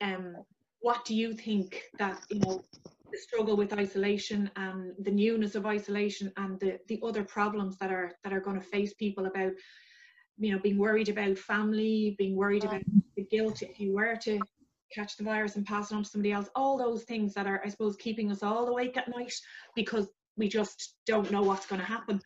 um 0.00 0.36
what 0.80 1.04
do 1.04 1.14
you 1.14 1.32
think 1.32 1.82
that 1.98 2.20
you 2.30 2.40
know 2.40 2.62
the 3.10 3.18
struggle 3.18 3.56
with 3.56 3.72
isolation 3.72 4.50
and 4.56 4.92
the 5.00 5.10
newness 5.10 5.54
of 5.54 5.66
isolation 5.66 6.32
and 6.36 6.58
the 6.60 6.78
the 6.88 7.00
other 7.02 7.24
problems 7.24 7.76
that 7.78 7.90
are 7.90 8.12
that 8.22 8.32
are 8.32 8.40
going 8.40 8.58
to 8.60 8.66
face 8.66 8.94
people 8.94 9.26
about 9.26 9.52
you 10.38 10.52
know 10.52 10.58
being 10.58 10.78
worried 10.78 11.08
about 11.08 11.38
family 11.38 12.14
being 12.18 12.36
worried 12.36 12.64
about 12.64 12.82
the 13.16 13.24
guilt 13.24 13.62
if 13.62 13.78
you 13.78 13.94
were 13.94 14.16
to 14.16 14.40
catch 14.94 15.16
the 15.16 15.24
virus 15.24 15.56
and 15.56 15.66
pass 15.66 15.90
it 15.90 15.94
on 15.94 16.02
to 16.02 16.08
somebody 16.08 16.32
else 16.32 16.48
all 16.54 16.78
those 16.78 17.02
things 17.04 17.34
that 17.34 17.46
are 17.46 17.60
i 17.64 17.68
suppose 17.68 17.96
keeping 17.96 18.30
us 18.30 18.42
all 18.42 18.68
awake 18.68 18.96
at 18.96 19.08
night 19.08 19.34
because 19.74 20.08
we 20.36 20.48
just 20.48 20.96
don't 21.06 21.30
know 21.30 21.42
what's 21.42 21.66
going 21.66 21.80
to 21.80 21.86
happen 21.86 22.20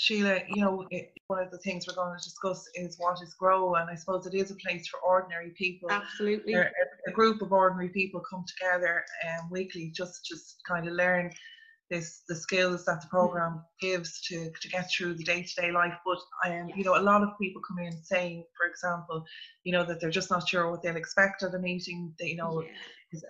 Sheila, 0.00 0.38
you 0.48 0.62
know, 0.62 0.86
it, 0.90 1.12
one 1.26 1.42
of 1.42 1.50
the 1.50 1.58
things 1.58 1.84
we're 1.86 1.94
going 1.94 2.18
to 2.18 2.24
discuss 2.24 2.66
is 2.74 2.96
what 2.98 3.22
is 3.22 3.34
grow, 3.34 3.74
and 3.74 3.90
I 3.90 3.94
suppose 3.94 4.26
it 4.26 4.32
is 4.32 4.50
a 4.50 4.54
place 4.54 4.88
for 4.88 4.98
ordinary 5.00 5.50
people. 5.50 5.90
Absolutely. 5.90 6.54
A, 6.54 6.70
a, 7.06 7.12
group 7.12 7.42
of 7.42 7.52
ordinary 7.52 7.90
people 7.90 8.22
come 8.22 8.42
together 8.48 9.04
um, 9.28 9.50
weekly 9.50 9.92
just 9.94 10.24
just 10.24 10.62
kind 10.66 10.88
of 10.88 10.94
learn 10.94 11.30
this 11.90 12.22
the 12.28 12.36
skills 12.36 12.84
that 12.84 13.00
the 13.00 13.08
program 13.08 13.64
gives 13.80 14.20
to 14.28 14.50
to 14.60 14.68
get 14.68 14.90
through 14.90 15.14
the 15.14 15.24
day 15.24 15.42
to 15.42 15.60
day 15.60 15.72
life. 15.72 15.94
But 16.04 16.18
um, 16.50 16.70
you 16.76 16.84
know, 16.84 16.96
a 16.96 17.02
lot 17.02 17.22
of 17.22 17.30
people 17.40 17.60
come 17.66 17.78
in 17.78 18.02
saying, 18.02 18.44
for 18.56 18.66
example, 18.66 19.24
you 19.64 19.72
know, 19.72 19.84
that 19.84 20.00
they're 20.00 20.10
just 20.10 20.30
not 20.30 20.48
sure 20.48 20.70
what 20.70 20.82
they'll 20.82 20.96
expect 20.96 21.42
at 21.42 21.54
a 21.54 21.58
meeting. 21.58 22.14
That 22.18 22.28
you 22.28 22.36
know, 22.36 22.62
yeah 22.62 22.68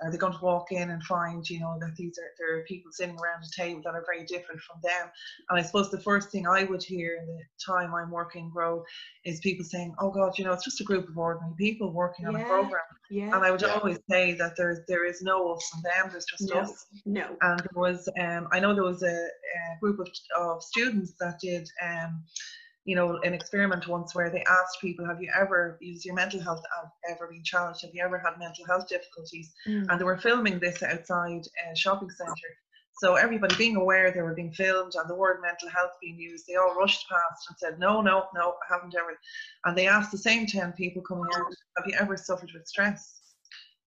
are 0.02 0.10
they 0.10 0.18
going 0.18 0.32
to 0.32 0.44
walk 0.44 0.72
in 0.72 0.90
and 0.90 1.02
find 1.04 1.48
you 1.48 1.60
know 1.60 1.76
that 1.80 1.94
these 1.96 2.18
are 2.18 2.30
there 2.38 2.58
are 2.58 2.64
people 2.64 2.90
sitting 2.92 3.14
around 3.14 3.42
a 3.42 3.62
table 3.62 3.80
that 3.84 3.94
are 3.94 4.04
very 4.06 4.24
different 4.24 4.60
from 4.60 4.78
them 4.82 5.08
and 5.48 5.58
i 5.58 5.62
suppose 5.62 5.90
the 5.90 6.00
first 6.00 6.30
thing 6.30 6.46
i 6.46 6.64
would 6.64 6.82
hear 6.82 7.18
in 7.20 7.26
the 7.26 7.40
time 7.64 7.94
i'm 7.94 8.10
working 8.10 8.50
grow 8.50 8.82
is 9.24 9.40
people 9.40 9.64
saying 9.64 9.94
oh 9.98 10.10
god 10.10 10.36
you 10.38 10.44
know 10.44 10.52
it's 10.52 10.64
just 10.64 10.80
a 10.80 10.84
group 10.84 11.08
of 11.08 11.16
ordinary 11.16 11.54
people 11.56 11.92
working 11.92 12.26
on 12.26 12.36
a 12.36 12.44
program 12.44 12.80
yeah. 13.10 13.34
and 13.34 13.44
i 13.44 13.50
would 13.50 13.62
yeah. 13.62 13.68
always 13.68 13.98
say 14.08 14.34
that 14.34 14.52
there's 14.56 14.80
there 14.86 15.06
is 15.06 15.22
no 15.22 15.52
us 15.52 15.70
and 15.74 15.84
them 15.84 16.10
there's 16.10 16.26
just 16.26 16.52
no, 16.52 16.60
us 16.60 16.86
no 17.06 17.26
and 17.40 17.60
there 17.60 17.68
was 17.74 18.08
um 18.20 18.48
i 18.52 18.60
know 18.60 18.74
there 18.74 18.84
was 18.84 19.02
a, 19.02 19.06
a 19.14 19.78
group 19.80 19.98
of, 19.98 20.08
of 20.38 20.62
students 20.62 21.14
that 21.18 21.38
did 21.40 21.68
um 21.82 22.22
you 22.84 22.96
know, 22.96 23.18
an 23.22 23.34
experiment 23.34 23.86
once 23.88 24.14
where 24.14 24.30
they 24.30 24.42
asked 24.44 24.80
people, 24.80 25.06
have 25.06 25.20
you 25.22 25.30
ever 25.38 25.78
used 25.80 26.04
your 26.04 26.14
mental 26.14 26.40
health 26.40 26.62
Have 26.80 27.16
ever 27.16 27.28
been 27.30 27.44
challenged? 27.44 27.82
Have 27.82 27.94
you 27.94 28.02
ever 28.02 28.18
had 28.18 28.38
mental 28.38 28.64
health 28.66 28.88
difficulties? 28.88 29.52
Mm. 29.68 29.86
And 29.88 30.00
they 30.00 30.04
were 30.04 30.16
filming 30.16 30.58
this 30.58 30.82
outside 30.82 31.42
a 31.70 31.76
shopping 31.76 32.10
centre. 32.10 32.56
So 33.00 33.14
everybody 33.14 33.54
being 33.56 33.76
aware 33.76 34.10
they 34.10 34.20
were 34.20 34.34
being 34.34 34.52
filmed 34.52 34.92
and 34.94 35.08
the 35.08 35.14
word 35.14 35.40
mental 35.40 35.70
health 35.70 35.92
being 36.02 36.18
used, 36.18 36.46
they 36.46 36.56
all 36.56 36.74
rushed 36.74 37.08
past 37.08 37.46
and 37.48 37.56
said, 37.58 37.78
no, 37.78 38.00
no, 38.00 38.26
no, 38.34 38.50
I 38.50 38.74
haven't 38.74 38.94
ever. 38.94 39.16
And 39.64 39.76
they 39.76 39.86
asked 39.86 40.12
the 40.12 40.18
same 40.18 40.46
10 40.46 40.72
people 40.72 41.02
coming 41.02 41.24
out, 41.34 41.46
have 41.76 41.86
you 41.86 41.96
ever 41.98 42.16
suffered 42.16 42.50
with 42.52 42.66
stress? 42.66 43.19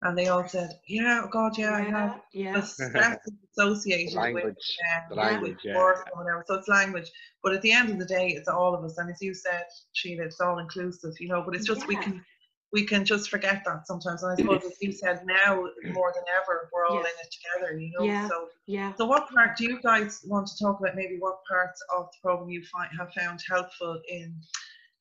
And 0.04 0.16
they 0.16 0.28
all 0.28 0.46
said, 0.46 0.78
"Yeah, 0.86 1.22
oh 1.24 1.28
God, 1.28 1.58
yeah, 1.58 1.70
yeah, 1.70 1.76
I 1.76 1.90
have." 1.90 2.20
Yeah. 2.32 2.60
The 2.60 2.62
stress 2.66 3.18
is 3.26 3.32
associated 3.58 4.14
language, 4.14 4.44
with 4.44 4.56
um, 4.56 5.02
the 5.08 5.14
language, 5.16 5.58
yeah. 5.64 5.76
or 5.76 6.04
whatever. 6.14 6.44
So 6.46 6.54
it's 6.54 6.68
language, 6.68 7.10
but 7.42 7.54
at 7.54 7.62
the 7.62 7.72
end 7.72 7.90
of 7.90 7.98
the 7.98 8.04
day, 8.04 8.28
it's 8.28 8.48
all 8.48 8.74
of 8.74 8.84
us. 8.84 8.98
And 8.98 9.10
as 9.10 9.20
you 9.20 9.34
said, 9.34 9.64
Sheila, 9.94 10.24
it's 10.24 10.40
all 10.40 10.58
inclusive, 10.58 11.14
you 11.18 11.28
know. 11.28 11.42
But 11.42 11.56
it's 11.56 11.66
just 11.66 11.82
yeah. 11.82 11.86
we 11.86 11.96
can 11.96 12.24
we 12.70 12.84
can 12.84 13.04
just 13.04 13.30
forget 13.30 13.62
that 13.64 13.86
sometimes. 13.86 14.22
And 14.22 14.32
I 14.32 14.36
suppose, 14.36 14.64
as 14.64 14.76
you 14.82 14.92
said, 14.92 15.22
now 15.26 15.66
more 15.92 16.12
than 16.14 16.24
ever, 16.42 16.68
we're 16.72 16.86
all 16.86 17.00
in 17.00 17.06
it 17.06 17.32
together, 17.32 17.78
you 17.78 17.90
know. 17.98 18.04
Yeah. 18.04 18.28
So 18.28 18.48
yeah. 18.66 18.92
So 18.96 19.06
what 19.06 19.28
part 19.30 19.56
do 19.56 19.64
you 19.64 19.80
guys 19.80 20.20
want 20.26 20.46
to 20.48 20.58
talk 20.62 20.80
about? 20.80 20.96
Maybe 20.96 21.16
what 21.18 21.38
parts 21.48 21.82
of 21.96 22.08
the 22.12 22.28
program 22.28 22.50
you 22.50 22.62
find 22.70 22.90
have 22.98 23.12
found 23.14 23.40
helpful 23.48 24.00
in 24.08 24.34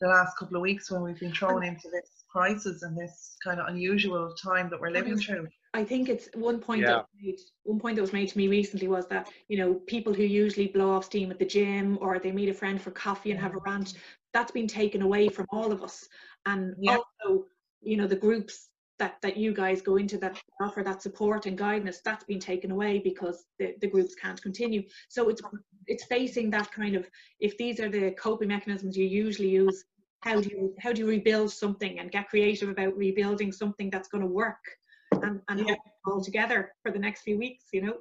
the 0.04 0.10
last 0.10 0.38
couple 0.38 0.58
of 0.58 0.62
weeks 0.62 0.92
when 0.92 1.02
we've 1.02 1.20
been 1.20 1.32
thrown 1.32 1.64
into 1.64 1.90
this 1.90 2.26
crisis 2.30 2.84
and 2.84 2.98
this 2.98 3.38
kind 3.42 3.60
of 3.62 3.68
unusual 3.68 4.34
time 4.34 4.70
that 4.70 4.80
we're 4.80 4.90
living 4.90 5.18
through. 5.18 5.48
I 5.74 5.86
think 5.86 6.10
it's 6.10 6.28
one 6.34 6.60
point 6.60 6.82
yeah. 6.82 6.88
that 6.88 7.06
made, 7.22 7.40
one 7.64 7.80
point 7.80 7.96
that 7.96 8.02
was 8.02 8.12
made 8.12 8.28
to 8.28 8.38
me 8.38 8.50
recently 8.50 8.90
was 8.90 9.08
that 9.08 9.32
you 9.48 9.58
know 9.58 9.76
people 9.88 10.14
who 10.14 10.24
usually 10.24 10.68
blow 10.68 10.92
off 10.92 11.06
steam 11.06 11.32
at 11.32 11.40
the 11.40 11.46
gym 11.46 11.98
or 12.02 12.20
they 12.20 12.34
meet 12.34 12.50
a 12.50 12.54
friend 12.54 12.82
for 12.82 12.92
coffee 12.92 13.32
and 13.32 13.40
have 13.40 13.56
a 13.56 13.60
rant 13.66 13.94
that's 14.34 14.52
been 14.52 14.68
taken 14.68 15.02
away 15.02 15.30
from 15.30 15.46
all 15.52 15.72
of 15.72 15.82
us 15.82 16.08
and 16.46 16.76
yeah. 16.80 16.98
also 16.98 17.46
you 17.82 17.96
know 17.96 18.08
the 18.08 18.16
groups 18.16 18.68
that 19.00 19.16
that 19.22 19.38
you 19.38 19.54
guys 19.54 19.82
go 19.82 19.96
into 19.96 20.18
that 20.18 20.40
offer 20.62 20.84
that 20.84 21.02
support 21.02 21.46
and 21.46 21.58
guidance 21.58 22.02
that's 22.04 22.26
been 22.26 22.40
taken 22.40 22.72
away 22.72 23.00
because 23.00 23.46
the, 23.58 23.74
the 23.82 23.88
groups 23.88 24.14
can't 24.16 24.42
continue 24.42 24.84
so 25.08 25.30
it's 25.30 25.42
it's 25.88 26.06
facing 26.06 26.50
that 26.50 26.72
kind 26.72 26.96
of 26.96 27.10
if 27.40 27.58
these 27.58 27.80
are 27.80 27.90
the 27.90 28.12
coping 28.12 28.50
mechanisms 28.50 28.96
you 28.96 29.06
usually 29.06 29.50
use 29.50 29.86
how 30.24 30.40
do 30.40 30.50
you 30.50 30.74
how 30.80 30.92
do 30.92 31.02
you 31.02 31.08
rebuild 31.08 31.52
something 31.52 32.00
and 32.00 32.12
get 32.12 32.30
creative 32.30 32.70
about 32.70 32.96
rebuilding 32.98 33.52
something 33.52 33.90
that's 33.90 34.08
going 34.08 34.22
to 34.22 34.28
work 34.28 34.64
and, 35.12 35.42
and 35.50 35.68
yeah. 35.68 35.76
all 36.08 36.24
together 36.24 36.72
for 36.82 36.92
the 36.92 37.00
next 37.00 37.22
few 37.22 37.38
weeks 37.38 37.66
you 37.74 37.82
know 37.82 37.96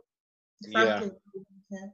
exactly. 0.65 1.11
yeah. 1.71 1.87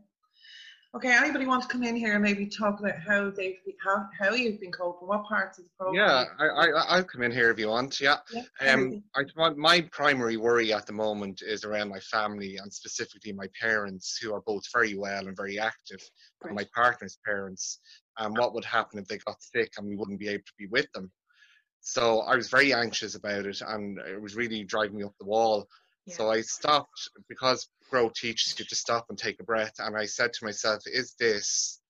Okay, 0.96 1.14
anybody 1.14 1.44
want 1.44 1.62
to 1.62 1.68
come 1.68 1.82
in 1.82 1.94
here 1.94 2.14
and 2.14 2.22
maybe 2.22 2.46
talk 2.46 2.80
about 2.80 2.98
how 2.98 3.30
they've 3.30 3.58
how, 3.84 4.06
how 4.18 4.32
you've 4.32 4.58
been 4.58 4.72
coping, 4.72 5.06
what 5.06 5.22
parts 5.24 5.58
of 5.58 5.64
the 5.64 5.70
program? 5.78 6.02
Yeah, 6.02 6.24
I, 6.38 6.46
I 6.46 6.96
I'll 6.96 7.04
come 7.04 7.22
in 7.22 7.30
here 7.30 7.50
if 7.50 7.58
you 7.58 7.68
want. 7.68 8.00
Yeah, 8.00 8.16
yeah 8.32 8.72
um, 8.72 9.02
I 9.14 9.24
my 9.54 9.82
primary 9.92 10.38
worry 10.38 10.72
at 10.72 10.86
the 10.86 10.94
moment 10.94 11.42
is 11.46 11.64
around 11.64 11.90
my 11.90 12.00
family 12.00 12.56
and 12.56 12.72
specifically 12.72 13.32
my 13.32 13.48
parents, 13.60 14.18
who 14.20 14.32
are 14.32 14.40
both 14.40 14.62
very 14.72 14.94
well 14.94 15.26
and 15.26 15.36
very 15.36 15.58
active, 15.58 16.00
right. 16.42 16.48
and 16.48 16.56
my 16.56 16.66
partner's 16.74 17.18
parents, 17.22 17.80
and 18.18 18.36
what 18.36 18.54
would 18.54 18.64
happen 18.64 18.98
if 18.98 19.06
they 19.06 19.18
got 19.18 19.42
sick 19.42 19.72
and 19.76 19.86
we 19.86 19.96
wouldn't 19.96 20.18
be 20.18 20.28
able 20.28 20.44
to 20.44 20.52
be 20.58 20.66
with 20.66 20.90
them. 20.92 21.10
So 21.80 22.20
I 22.20 22.36
was 22.36 22.50
very 22.50 22.74
anxious 22.74 23.14
about 23.14 23.46
it, 23.46 23.60
and 23.60 23.98
it 23.98 24.20
was 24.20 24.36
really 24.36 24.64
driving 24.64 24.96
me 24.96 25.04
up 25.04 25.14
the 25.18 25.26
wall. 25.26 25.68
Yeah. 26.06 26.16
So 26.16 26.30
I 26.30 26.40
stopped 26.40 27.08
because 27.28 27.68
Grow 27.90 28.10
teaches 28.10 28.58
you 28.58 28.64
to 28.66 28.74
stop 28.74 29.06
and 29.08 29.18
take 29.18 29.40
a 29.40 29.44
breath, 29.44 29.74
and 29.78 29.96
I 29.96 30.06
said 30.06 30.32
to 30.34 30.44
myself, 30.44 30.82
"Is 30.86 31.14
this 31.18 31.80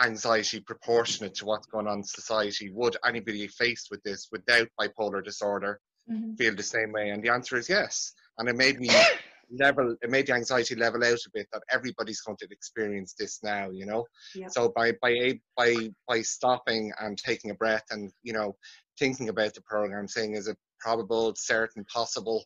anxiety 0.00 0.60
proportionate 0.60 1.34
to 1.36 1.46
what's 1.46 1.66
going 1.66 1.88
on 1.88 1.98
in 1.98 2.04
society? 2.04 2.70
Would 2.70 2.96
anybody 3.04 3.48
faced 3.48 3.88
with 3.90 4.02
this 4.02 4.28
without 4.30 4.68
bipolar 4.78 5.24
disorder 5.24 5.80
mm-hmm. 6.08 6.34
feel 6.34 6.54
the 6.54 6.62
same 6.62 6.92
way?" 6.92 7.10
And 7.10 7.22
the 7.24 7.30
answer 7.30 7.56
is 7.56 7.68
yes. 7.68 8.12
And 8.38 8.48
it 8.48 8.56
made 8.56 8.78
me 8.78 8.90
level 9.50 9.96
it 10.02 10.10
made 10.10 10.26
the 10.26 10.34
anxiety 10.34 10.74
level 10.74 11.04
out 11.04 11.18
a 11.26 11.30
bit 11.32 11.46
that 11.52 11.62
everybody's 11.70 12.20
going 12.20 12.36
to 12.38 12.48
experience 12.50 13.14
this 13.18 13.40
now 13.42 13.70
you 13.70 13.86
know? 13.86 14.04
So 14.48 14.72
by 14.74 14.92
by 15.02 15.40
by 15.56 15.90
by 16.06 16.22
stopping 16.22 16.92
and 17.00 17.18
taking 17.18 17.50
a 17.50 17.54
breath 17.54 17.84
and 17.90 18.12
you 18.22 18.32
know 18.32 18.56
thinking 18.98 19.28
about 19.28 19.54
the 19.54 19.62
program 19.62 20.08
saying 20.08 20.34
is 20.34 20.48
it 20.48 20.56
probable 20.78 21.34
certain 21.36 21.84
possible 21.84 22.44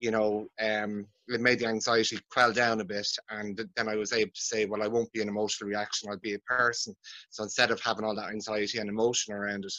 you 0.00 0.10
know 0.10 0.46
um 0.60 1.06
it 1.28 1.40
made 1.40 1.58
the 1.58 1.66
anxiety 1.66 2.18
quell 2.30 2.52
down 2.52 2.80
a 2.80 2.84
bit 2.84 3.08
and 3.30 3.60
then 3.76 3.88
i 3.88 3.96
was 3.96 4.12
able 4.12 4.30
to 4.30 4.40
say 4.40 4.64
well 4.64 4.82
i 4.82 4.86
won't 4.86 5.12
be 5.12 5.22
an 5.22 5.28
emotional 5.28 5.68
reaction 5.68 6.08
i'll 6.10 6.18
be 6.18 6.34
a 6.34 6.38
person. 6.40 6.94
So 7.30 7.42
instead 7.42 7.70
of 7.70 7.80
having 7.80 8.04
all 8.04 8.14
that 8.14 8.30
anxiety 8.30 8.78
and 8.78 8.88
emotion 8.88 9.34
around 9.34 9.64
it 9.64 9.72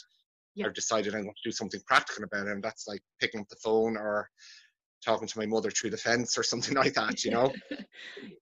I've 0.66 0.74
decided 0.74 1.14
I'm 1.14 1.22
going 1.22 1.34
to 1.34 1.48
do 1.48 1.52
something 1.52 1.80
practical 1.86 2.24
about 2.24 2.46
it, 2.46 2.52
and 2.52 2.62
that's 2.62 2.88
like 2.88 3.00
picking 3.20 3.40
up 3.40 3.48
the 3.48 3.56
phone 3.56 3.96
or 3.96 4.28
talking 5.04 5.28
to 5.28 5.38
my 5.38 5.46
mother 5.46 5.70
through 5.70 5.90
the 5.90 5.96
fence 5.96 6.36
or 6.36 6.42
something 6.42 6.74
like 6.76 6.94
that, 6.94 7.24
you 7.24 7.30
know, 7.30 7.52
yeah. 7.70 7.78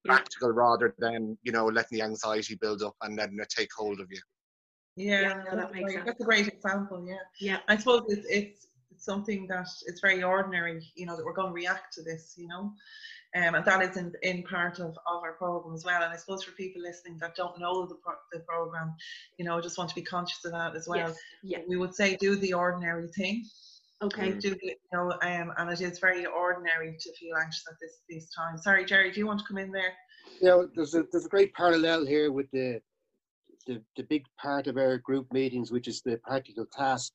practical 0.05 0.51
rather 0.51 0.95
than 0.99 1.37
you 1.43 1.53
know 1.53 1.67
letting 1.67 1.99
the 1.99 2.05
anxiety 2.05 2.57
build 2.61 2.83
up 2.83 2.95
and 3.03 3.17
letting 3.17 3.39
it 3.39 3.49
take 3.49 3.71
hold 3.77 4.01
of 4.01 4.07
you. 4.11 4.21
Yeah, 4.97 5.21
yeah 5.21 5.43
no, 5.51 5.57
that 5.57 5.75
makes 5.75 5.93
sense. 5.93 6.07
That's 6.07 6.21
a 6.21 6.25
great 6.25 6.49
example. 6.49 7.05
Yeah, 7.07 7.17
yeah. 7.41 7.59
I 7.69 7.77
suppose 7.77 8.05
it's, 8.09 8.27
it's 8.29 8.67
it's 8.97 9.05
something 9.05 9.47
that 9.49 9.69
it's 9.87 10.01
very 10.01 10.23
ordinary, 10.23 10.83
you 10.95 11.07
know, 11.07 11.17
that 11.17 11.25
we're 11.25 11.35
going 11.35 11.49
to 11.49 11.55
react 11.55 11.93
to 11.95 12.03
this, 12.03 12.35
you 12.37 12.49
know. 12.49 12.73
Um, 13.35 13.55
and 13.55 13.65
that 13.67 13.83
is 13.83 13.97
in, 13.99 14.13
in 14.23 14.43
part 14.45 14.79
of, 14.79 14.97
of 15.07 15.23
our 15.23 15.33
program 15.33 15.75
as 15.75 15.85
well. 15.85 16.03
And 16.03 16.13
I 16.13 16.17
suppose 16.17 16.43
for 16.43 16.53
people 16.53 16.81
listening 16.81 17.19
that 17.21 17.37
don't 17.37 17.59
know 17.59 17.85
the, 17.85 17.97
pro- 17.97 18.15
the 18.33 18.41
program, 18.41 18.95
you 19.37 19.45
know, 19.45 19.61
just 19.61 19.77
want 19.77 19.91
to 19.91 19.95
be 19.95 20.03
conscious 20.03 20.43
of 20.47 20.53
that 20.53 20.75
as 20.75 20.89
well. 20.89 21.09
Yes. 21.09 21.19
Yeah. 21.43 21.59
We 21.69 21.77
would 21.77 21.95
say 21.95 22.17
do 22.17 22.37
the 22.37 22.55
ordinary 22.55 23.09
thing 23.09 23.45
Okay. 24.03 24.33
Mm. 24.33 24.41
do 24.41 24.57
you 24.63 24.75
know, 24.93 25.13
um, 25.23 25.53
and 25.57 25.71
it 25.71 25.81
is 25.81 25.99
very 25.99 26.27
ordinary 26.27 26.97
to 27.01 27.13
feel 27.19 27.37
anxious 27.37 27.65
at 27.69 27.77
this 27.81 28.01
this 28.11 28.29
time. 28.35 28.59
Sorry, 28.59 28.85
Jerry, 28.85 29.11
do 29.11 29.21
you 29.21 29.27
want 29.27 29.39
to 29.41 29.47
come 29.47 29.59
in 29.59 29.71
there? 29.73 29.95
you 30.41 30.49
know, 30.49 30.69
there's 30.75 30.95
a 30.95 31.05
there's 31.13 31.27
a 31.27 31.31
great 31.31 31.53
parallel 31.55 32.05
here 32.05 32.33
with 32.33 32.51
the 32.53 32.81
the, 33.67 33.83
the 33.97 34.05
big 34.05 34.25
part 34.41 34.67
of 34.69 34.77
our 34.77 34.99
group 34.99 35.27
meetings, 35.33 35.73
which 35.73 35.89
is 35.89 36.01
the 36.03 36.19
practical 36.23 36.67
task. 36.67 37.13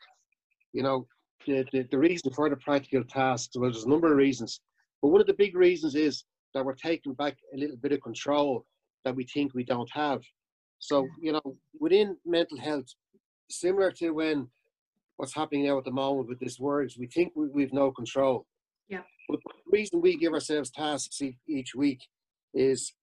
You 0.74 0.84
know, 0.84 1.08
the, 1.48 1.66
the, 1.72 1.88
the 1.92 1.98
reason 1.98 2.34
for 2.34 2.50
the 2.50 2.58
practical 2.58 3.06
tasks, 3.06 3.56
well, 3.56 3.72
there's 3.72 3.86
a 3.86 3.90
number 3.90 4.12
of 4.12 4.18
reasons, 4.18 4.60
but 5.02 5.10
one 5.10 5.22
of 5.22 5.28
the 5.28 5.34
big 5.34 5.56
reasons 5.56 5.96
is 5.96 6.26
that 6.54 6.66
we're 6.66 6.74
taking 6.74 7.14
back 7.14 7.38
a 7.54 7.58
little 7.58 7.78
bit 7.78 7.94
of 7.94 8.02
control 8.02 8.66
that 9.06 9.16
we 9.16 9.26
think 9.26 9.54
we 9.54 9.64
don't 9.64 9.90
have. 9.94 10.22
So, 10.80 11.08
you 11.22 11.32
know, 11.32 11.56
within 11.80 12.18
mental 12.26 12.60
health, 12.60 12.88
similar 13.50 13.92
to 13.92 14.12
when 14.12 14.50
what's 15.18 15.36
happening 15.36 15.66
now 15.66 15.78
at 15.78 15.86
the 15.86 15.92
moment 15.92 16.28
with 16.28 16.40
this 16.40 16.60
words, 16.60 16.98
we 16.98 17.08
think 17.08 17.34
we, 17.36 17.48
we've 17.50 17.74
no 17.74 17.92
control. 17.92 18.46
Yeah. 18.90 19.02
But 19.30 19.40
the 19.44 19.72
reason 19.72 20.02
we 20.02 20.18
give 20.18 20.34
ourselves 20.34 20.72
tasks 20.72 21.22
e- 21.22 21.38
each 21.48 21.76
week 21.76 22.02
is 22.54 22.94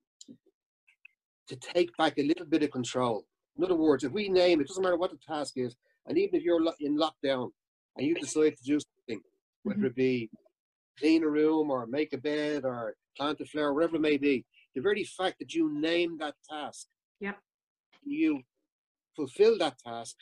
to 1.48 1.56
take 1.56 1.96
back 1.96 2.18
a 2.18 2.22
little 2.22 2.46
bit 2.46 2.62
of 2.62 2.70
control. 2.70 3.24
In 3.56 3.64
other 3.64 3.74
words, 3.74 4.04
if 4.04 4.12
we 4.12 4.28
name 4.28 4.60
it, 4.60 4.68
doesn't 4.68 4.82
matter 4.82 4.96
what 4.96 5.10
the 5.10 5.18
task 5.26 5.54
is, 5.56 5.74
and 6.06 6.18
even 6.18 6.34
if 6.34 6.42
you're 6.42 6.60
lo- 6.60 6.72
in 6.80 6.96
lockdown 6.96 7.50
and 7.96 8.06
you 8.06 8.14
decide 8.14 8.56
to 8.56 8.64
do 8.64 8.78
something, 8.78 9.22
whether 9.62 9.78
mm-hmm. 9.78 9.86
it 9.86 9.94
be 9.96 10.30
clean 10.98 11.22
a 11.24 11.28
room 11.28 11.70
or 11.70 11.86
make 11.86 12.12
a 12.12 12.18
bed 12.18 12.64
or 12.64 12.94
plant 13.16 13.40
a 13.40 13.44
flower, 13.46 13.72
whatever 13.72 13.96
it 13.96 14.00
may 14.00 14.16
be, 14.16 14.44
the 14.74 14.80
very 14.80 15.04
fact 15.04 15.38
that 15.38 15.54
you 15.54 15.72
name 15.80 16.18
that 16.18 16.34
task, 16.48 16.86
Yep. 17.20 17.36
you 18.04 18.42
fulfill 19.16 19.58
that 19.58 19.76
task, 19.84 20.16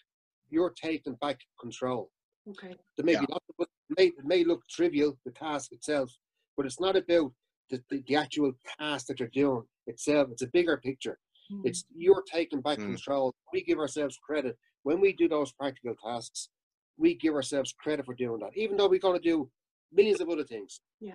you're 0.50 0.70
taking 0.70 1.14
back 1.14 1.40
control. 1.60 2.10
Okay. 2.48 2.74
There 2.96 3.04
may 3.04 3.12
Yeah. 3.12 3.20
be 3.20 3.26
lots 3.30 3.44
of, 3.58 3.66
it 3.90 3.98
may, 3.98 4.06
it 4.06 4.24
may 4.24 4.44
look 4.44 4.66
trivial, 4.68 5.18
the 5.24 5.32
task 5.32 5.72
itself, 5.72 6.10
but 6.56 6.66
it's 6.66 6.80
not 6.80 6.96
about 6.96 7.32
the, 7.70 7.82
the, 7.90 8.02
the 8.06 8.16
actual 8.16 8.52
task 8.78 9.06
that 9.06 9.18
you're 9.20 9.28
doing 9.30 9.64
itself. 9.86 10.28
It's 10.30 10.42
a 10.42 10.46
bigger 10.48 10.76
picture. 10.76 11.18
Mm. 11.50 11.62
It's 11.64 11.84
you're 11.94 12.22
taking 12.32 12.60
back 12.60 12.78
Mm. 12.78 12.86
control. 12.86 13.34
We 13.52 13.62
give 13.62 13.78
ourselves 13.78 14.18
credit 14.24 14.56
when 14.84 15.00
we 15.00 15.12
do 15.12 15.28
those 15.28 15.52
practical 15.52 15.94
tasks. 16.04 16.48
We 16.96 17.14
give 17.14 17.34
ourselves 17.34 17.74
credit 17.78 18.06
for 18.06 18.14
doing 18.14 18.40
that, 18.40 18.56
even 18.56 18.76
though 18.76 18.88
we're 18.88 19.00
going 19.00 19.20
to 19.20 19.28
do 19.28 19.50
millions 19.92 20.20
of 20.20 20.28
other 20.28 20.44
things. 20.44 20.80
Yeah. 21.00 21.14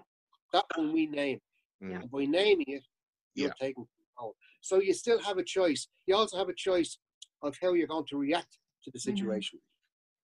That 0.53 0.65
one 0.75 0.91
we 0.93 1.07
name. 1.07 1.39
Mm. 1.81 2.01
And 2.01 2.11
by 2.11 2.25
naming 2.25 2.65
it, 2.67 2.83
you're 3.35 3.47
Yeah. 3.47 3.53
taking 3.67 3.87
control. 3.97 4.35
So 4.61 4.79
you 4.81 4.93
still 4.93 5.19
have 5.23 5.37
a 5.37 5.43
choice. 5.43 5.87
You 6.05 6.15
also 6.15 6.37
have 6.37 6.49
a 6.49 6.53
choice 6.53 6.97
of 7.41 7.57
how 7.61 7.73
you're 7.73 7.87
going 7.87 8.05
to 8.07 8.17
react 8.17 8.57
to 8.83 8.91
the 8.91 8.97
Mhm. 8.99 9.01
situation. 9.01 9.59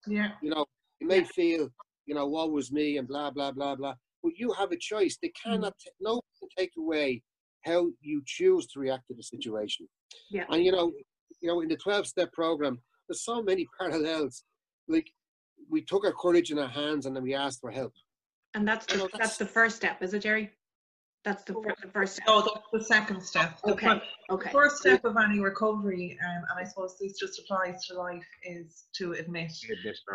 Yeah, 0.08 0.38
You 0.42 0.52
know, 0.52 0.66
you 1.00 1.08
may 1.08 1.24
feel, 1.24 1.70
you 2.06 2.16
know, 2.16 2.28
woe 2.28 2.48
was 2.48 2.72
me 2.72 2.98
and 2.98 3.08
blah 3.08 3.32
blah 3.32 3.52
blah 3.52 3.76
blah. 3.76 3.96
But 4.24 4.38
you 4.38 4.52
have 4.54 4.72
a 4.72 4.78
choice. 4.78 5.18
They 5.22 5.30
cannot. 5.30 5.74
ta- 5.84 5.92
no 6.00 6.14
one 6.16 6.22
can 6.40 6.50
take 6.58 6.72
away 6.78 7.24
how 7.66 7.92
you 8.02 8.22
choose 8.26 8.68
to 8.68 8.80
react 8.80 9.08
to 9.08 9.14
the 9.14 9.24
situation. 9.24 9.88
Yeah. 10.30 10.46
And 10.50 10.64
you 10.64 10.72
know, 10.72 10.94
you 11.42 11.48
know, 11.50 11.62
in 11.62 11.70
the 11.70 11.78
twelve 11.78 12.08
step 12.08 12.32
program, 12.34 12.82
there's 13.08 13.24
so 13.24 13.42
many 13.44 13.68
parallels. 13.80 14.44
Like 14.88 15.12
we 15.70 15.82
took 15.84 16.06
our 16.06 16.14
courage 16.14 16.52
in 16.52 16.60
our 16.60 16.68
hands 16.68 17.06
and 17.06 17.16
then 17.16 17.24
we 17.24 17.34
asked 17.34 17.60
for 17.60 17.72
help. 17.72 17.94
And 18.54 18.68
that's 18.68 18.86
You 18.92 18.98
the, 19.00 19.04
know, 19.04 19.10
that's 19.18 19.38
the 19.38 19.46
first 19.46 19.76
step, 19.76 20.02
is 20.02 20.14
it, 20.14 20.20
Jerry? 20.20 20.57
That's 21.27 21.43
the, 21.43 21.53
fir- 21.55 21.75
the 21.81 21.89
first 21.91 22.13
step. 22.13 22.27
no, 22.27 22.41
that's 22.41 22.67
the 22.72 22.81
second 22.84 23.22
step. 23.22 23.60
The 23.65 23.74
Okay. 23.74 23.86
fir- 23.88 24.01
Okay. 24.29 24.50
First 24.51 24.77
step 24.77 25.03
of 25.05 25.15
any 25.17 25.39
recovery, 25.39 26.17
um, 26.25 26.43
and 26.50 26.60
I 26.60 26.63
suppose 26.67 26.98
this 27.00 27.17
just 27.19 27.39
applies 27.39 27.86
to 27.88 27.93
life, 27.98 28.25
is 28.43 28.86
to 28.98 29.13
admit. 29.13 29.51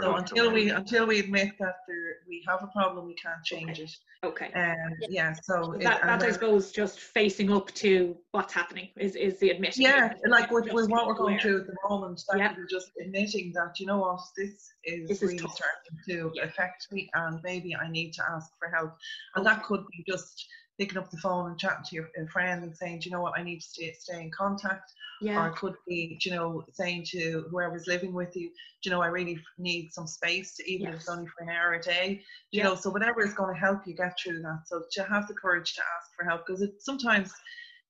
So 0.02 0.16
until 0.16 0.50
we 0.52 0.70
until 0.70 1.06
we 1.06 1.18
admit 1.20 1.52
that 1.60 1.76
there, 1.88 2.16
we 2.28 2.42
have 2.48 2.62
a 2.62 2.66
problem, 2.68 3.06
we 3.06 3.14
can't 3.14 3.42
change 3.44 3.78
it. 3.78 3.90
Okay. 4.24 4.50
Um, 4.54 4.92
yeah. 5.08 5.32
So 5.32 5.72
it, 5.72 5.80
That, 5.82 6.00
that's, 6.02 6.22
I 6.24 6.26
then- 6.26 6.32
suppose, 6.34 6.72
just 6.72 7.00
facing 7.00 7.50
up 7.52 7.70
to 7.74 8.16
what's 8.32 8.52
happening 8.52 8.88
is, 8.96 9.16
is 9.16 9.38
the 9.40 9.50
admission. 9.50 9.82
yeah, 9.82 10.12
it. 10.12 10.30
like 10.30 10.50
with, 10.50 10.70
with 10.72 10.88
what 10.90 11.06
we're 11.06 11.14
going 11.14 11.34
aware. 11.34 11.40
through 11.40 11.60
at 11.62 11.66
the 11.66 11.76
moment, 11.88 12.22
that 12.30 12.38
Yeah. 12.38 12.54
we're 12.56 12.66
just 12.66 12.90
admitting 13.02 13.52
that 13.54 13.80
you 13.80 13.86
know 13.86 13.98
what 13.98 14.20
this 14.36 14.72
is 14.84 15.08
This 15.08 15.22
really 15.22 15.38
tough. 15.38 15.54
starting 15.56 15.98
to 16.08 16.32
Yeah. 16.34 16.44
affect 16.44 16.86
me, 16.92 17.10
and 17.14 17.40
maybe 17.42 17.74
I 17.74 17.90
need 17.90 18.12
to 18.12 18.22
ask 18.30 18.50
for 18.58 18.68
help. 18.68 18.92
And 19.36 19.44
that 19.46 19.62
could 19.64 19.84
be 19.88 20.04
just 20.06 20.46
picking 20.78 20.98
up 20.98 21.10
the 21.10 21.18
phone 21.18 21.50
and 21.50 21.58
chatting 21.58 21.84
to 21.84 21.96
your 21.96 22.08
friend 22.32 22.64
and 22.64 22.76
saying, 22.76 23.00
do 23.00 23.08
you 23.08 23.14
know 23.14 23.20
what, 23.20 23.38
I 23.38 23.42
need 23.42 23.60
to 23.60 23.66
stay, 23.66 23.92
stay 23.98 24.20
in 24.22 24.30
contact. 24.30 24.92
Or 25.22 25.28
Yeah. 25.28 25.46
it 25.48 25.54
could 25.54 25.74
be, 25.86 26.18
you 26.24 26.32
know, 26.32 26.64
saying 26.72 27.04
to 27.10 27.44
whoever's 27.50 27.86
living 27.86 28.12
with 28.12 28.34
you, 28.34 28.48
do 28.48 28.54
you 28.84 28.90
know, 28.90 29.02
I 29.02 29.06
really 29.06 29.38
need 29.58 29.92
some 29.92 30.06
space, 30.06 30.58
even 30.66 30.88
if 30.88 30.94
it's 30.94 31.08
only 31.08 31.26
for 31.26 31.44
an 31.44 31.50
hour 31.50 31.74
a 31.74 31.80
day. 31.80 32.22
You 32.50 32.58
Yeah. 32.58 32.64
know, 32.70 32.74
so 32.74 32.90
whatever 32.90 33.22
is 33.22 33.34
going 33.34 33.54
to 33.54 33.60
help 33.60 33.86
you 33.86 33.94
get 33.94 34.18
through 34.18 34.42
that. 34.42 34.62
So 34.66 34.82
to 34.92 35.04
have 35.04 35.28
the 35.28 35.34
courage 35.34 35.74
to 35.74 35.82
ask 35.96 36.10
for 36.16 36.24
help, 36.24 36.46
because 36.46 36.62
it 36.62 36.82
sometimes 36.82 37.32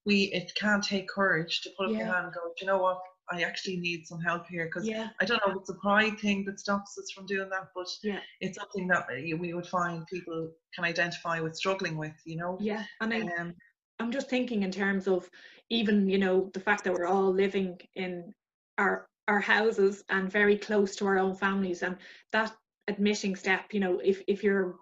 we 0.05 0.25
it 0.25 0.53
can 0.55 0.81
take 0.81 1.09
courage 1.09 1.63
to 1.63 1.71
put 1.79 1.87
up 1.87 1.93
your 1.97 2.07
hand 2.07 2.27
and 2.27 2.35
go, 2.35 2.41
do 2.41 2.65
you 2.65 2.67
know 2.67 2.79
what, 2.79 3.01
I 3.33 3.43
actually 3.43 3.77
need 3.79 4.07
some 4.07 4.21
help 4.21 4.47
here. 4.47 4.67
Because 4.67 4.87
Yeah. 4.87 5.09
I 5.21 5.25
don't 5.25 5.41
know 5.45 5.53
if 5.53 5.59
it's 5.61 5.71
a 5.71 5.75
pride 5.75 6.19
thing 6.19 6.45
that 6.47 6.61
stops 6.61 6.99
us 6.99 7.11
from 7.11 7.27
doing 7.27 7.49
that, 7.51 7.69
but 7.75 7.89
Yeah. 8.03 8.21
it's 8.41 8.59
something 8.59 8.87
that 8.89 9.05
uh, 9.11 9.37
we 9.39 9.55
would 9.55 9.67
find 9.67 10.07
people 10.07 10.51
can 10.75 10.85
identify 10.85 11.41
with 11.41 11.57
struggling 11.57 11.97
with, 11.97 12.15
you 12.25 12.37
know. 12.37 12.57
Yeah. 12.61 12.85
And 13.01 13.13
I, 13.15 13.21
Um, 13.39 13.55
I'm 13.99 14.13
just 14.13 14.29
thinking 14.29 14.63
in 14.63 14.71
terms 14.71 15.07
of 15.09 15.29
even, 15.71 16.09
you 16.09 16.19
know, 16.19 16.51
the 16.55 16.61
fact 16.61 16.85
that 16.85 16.93
we're 16.93 17.07
all 17.07 17.33
living 17.33 17.79
in 17.95 18.35
our 18.79 19.09
our 19.29 19.41
houses 19.41 20.03
and 20.09 20.31
very 20.31 20.59
close 20.59 20.97
to 20.97 21.07
our 21.07 21.19
own 21.19 21.35
families 21.37 21.83
and 21.83 21.97
that 22.33 22.53
admitting 22.89 23.37
step, 23.37 23.73
you 23.73 23.81
know, 23.81 24.01
if 24.01 24.23
if 24.27 24.43
you're 24.43 24.77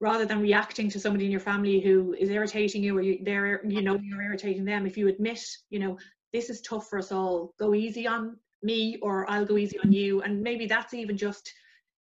rather 0.00 0.26
than 0.26 0.40
reacting 0.42 0.90
to 0.90 0.98
somebody 1.00 1.24
in 1.24 1.30
your 1.30 1.40
family 1.40 1.80
who 1.80 2.14
is 2.14 2.28
irritating 2.28 2.82
you 2.82 2.96
or 2.96 3.00
you 3.00 3.18
they're 3.22 3.64
you 3.64 3.82
know 3.82 3.96
you're 4.02 4.22
irritating 4.22 4.64
them, 4.64 4.86
if 4.86 4.96
you 4.98 5.08
admit, 5.08 5.40
you 5.70 5.78
know, 5.78 5.96
this 6.34 6.50
is 6.50 6.60
tough 6.60 6.88
for 6.88 6.98
us 6.98 7.12
all, 7.12 7.54
go 7.58 7.74
easy 7.74 8.06
on 8.06 8.36
me 8.62 8.98
or 9.00 9.30
I'll 9.30 9.46
go 9.46 9.56
easy 9.56 9.78
on 9.78 9.92
you. 9.92 10.20
And 10.22 10.42
maybe 10.42 10.66
that's 10.66 10.92
even 10.92 11.16
just 11.16 11.50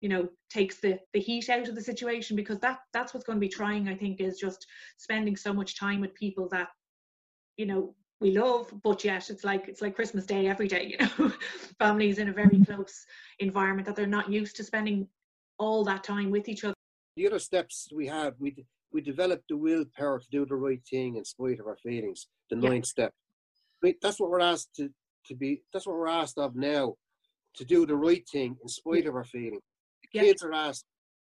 you 0.03 0.11
know 0.11 0.29
takes 0.51 0.77
the 0.79 0.99
the 1.15 1.21
heat 1.21 1.49
out 1.49 1.69
of 1.69 1.75
the 1.75 1.81
situation 1.81 2.37
because 2.37 2.59
that 2.61 2.81
that's 2.93 3.15
what's 3.15 3.25
going 3.25 3.39
to 3.39 3.41
be 3.41 3.49
trying 3.49 3.89
i 3.89 3.95
think 3.95 4.21
is 4.21 4.39
just 4.39 4.67
spending 4.99 5.35
so 5.35 5.55
much 5.55 5.81
time 5.81 6.03
with 6.03 6.15
people 6.15 6.51
that 6.51 6.69
you 7.57 7.65
know 7.65 7.95
we 8.21 8.31
love 8.37 8.71
but 8.85 9.03
yet 9.05 9.31
it's 9.31 9.43
like 9.43 9.69
it's 9.69 9.81
like 9.81 9.97
christmas 9.97 10.27
day 10.27 10.49
every 10.49 10.69
day 10.69 10.85
you 10.93 10.99
know 10.99 11.33
families 11.79 12.19
in 12.19 12.29
a 12.29 12.33
very 12.33 12.63
close 12.63 13.07
environment 13.39 13.87
that 13.87 13.97
they're 13.97 14.07
not 14.07 14.31
used 14.31 14.55
to 14.55 14.63
spending 14.63 15.09
all 15.59 15.83
that 15.83 16.05
time 16.05 16.31
with 16.31 16.47
each 16.47 16.63
other 16.63 16.75
The 17.17 17.27
other 17.27 17.39
steps 17.39 17.89
we 17.91 18.07
have, 18.09 18.35
we 18.39 18.67
we 18.93 19.01
develop 19.01 19.41
the 19.49 19.57
willpower 19.57 20.19
to 20.21 20.29
do 20.31 20.45
the 20.45 20.57
right 20.57 20.83
thing 20.93 21.17
in 21.17 21.25
spite 21.25 21.59
of 21.59 21.67
our 21.67 21.79
feelings. 21.79 22.29
The 22.51 22.57
Yeah. 22.57 22.69
ninth 22.69 22.87
step. 22.87 23.13
That's 24.03 24.19
what 24.21 24.31
we're 24.31 24.41
asked 24.41 24.71
to, 24.77 24.89
to 25.27 25.35
be. 25.35 25.63
That's 25.73 25.87
what 25.87 25.97
we're 25.97 26.09
asked 26.09 26.39
of 26.39 26.55
now, 26.57 26.95
to 27.57 27.65
do 27.65 27.87
the 27.87 27.97
right 27.97 28.27
thing 28.31 28.57
in 28.63 28.69
spite 28.69 29.07
of 29.07 29.15
our 29.15 29.25
feelings. 29.25 29.63
The 30.03 30.09
Yeah. 30.19 30.23
kids 30.23 30.43
are 30.43 30.53
asked 30.53 30.85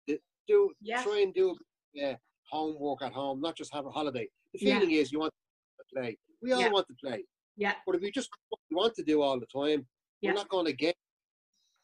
to 0.08 0.18
do 0.48 0.72
Yeah. 0.80 1.02
try 1.02 1.20
and 1.20 1.34
do 1.34 1.56
uh, 2.04 2.14
homework 2.50 3.02
at 3.02 3.12
home, 3.12 3.40
not 3.40 3.56
just 3.56 3.72
have 3.74 3.86
a 3.86 3.90
holiday. 3.90 4.28
The 4.52 4.60
Yeah. 4.60 4.78
feeling 4.78 4.94
is 4.94 5.10
you 5.12 5.18
want 5.20 5.32
to 5.78 5.84
play. 5.94 6.18
We 6.40 6.52
all 6.52 6.60
Yeah. 6.60 6.70
want 6.70 6.86
to 6.88 6.94
play. 6.94 7.24
yeah 7.56 7.74
But 7.84 7.96
if 7.96 8.02
you 8.02 8.10
just 8.12 8.30
want 8.70 8.94
to 8.94 9.02
do 9.02 9.22
all 9.22 9.38
the 9.40 9.46
time, 9.46 9.88
Yeah. 10.20 10.30
we're 10.30 10.36
not 10.36 10.48
going 10.48 10.66
to 10.66 10.72
get. 10.72 10.96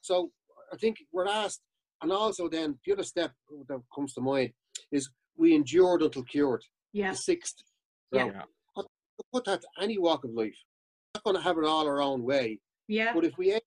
So 0.00 0.32
I 0.72 0.76
think 0.76 0.98
we're 1.12 1.26
asked, 1.28 1.60
and 2.02 2.12
also 2.12 2.48
then 2.48 2.78
the 2.84 2.92
other 2.92 3.02
step 3.02 3.32
that 3.68 3.82
comes 3.94 4.14
to 4.14 4.20
mind 4.20 4.52
is 4.92 5.10
we 5.36 5.54
endured 5.54 6.02
until 6.02 6.24
cured. 6.24 6.64
yeah 6.92 7.10
The 7.10 7.16
sixth. 7.18 7.62
Yeah. 8.12 8.32
So, 8.32 8.38
I 8.38 8.44
put 9.32 9.44
that 9.44 9.62
to 9.62 9.68
any 9.80 9.98
walk 9.98 10.24
of 10.24 10.30
life. 10.30 10.54
We're 11.14 11.18
not 11.18 11.24
going 11.24 11.36
to 11.36 11.42
have 11.42 11.58
it 11.58 11.64
all 11.64 11.86
our 11.86 12.02
own 12.02 12.22
way, 12.22 12.60
yeah 12.88 13.12
but 13.14 13.24
if 13.24 13.36
we 13.38 13.58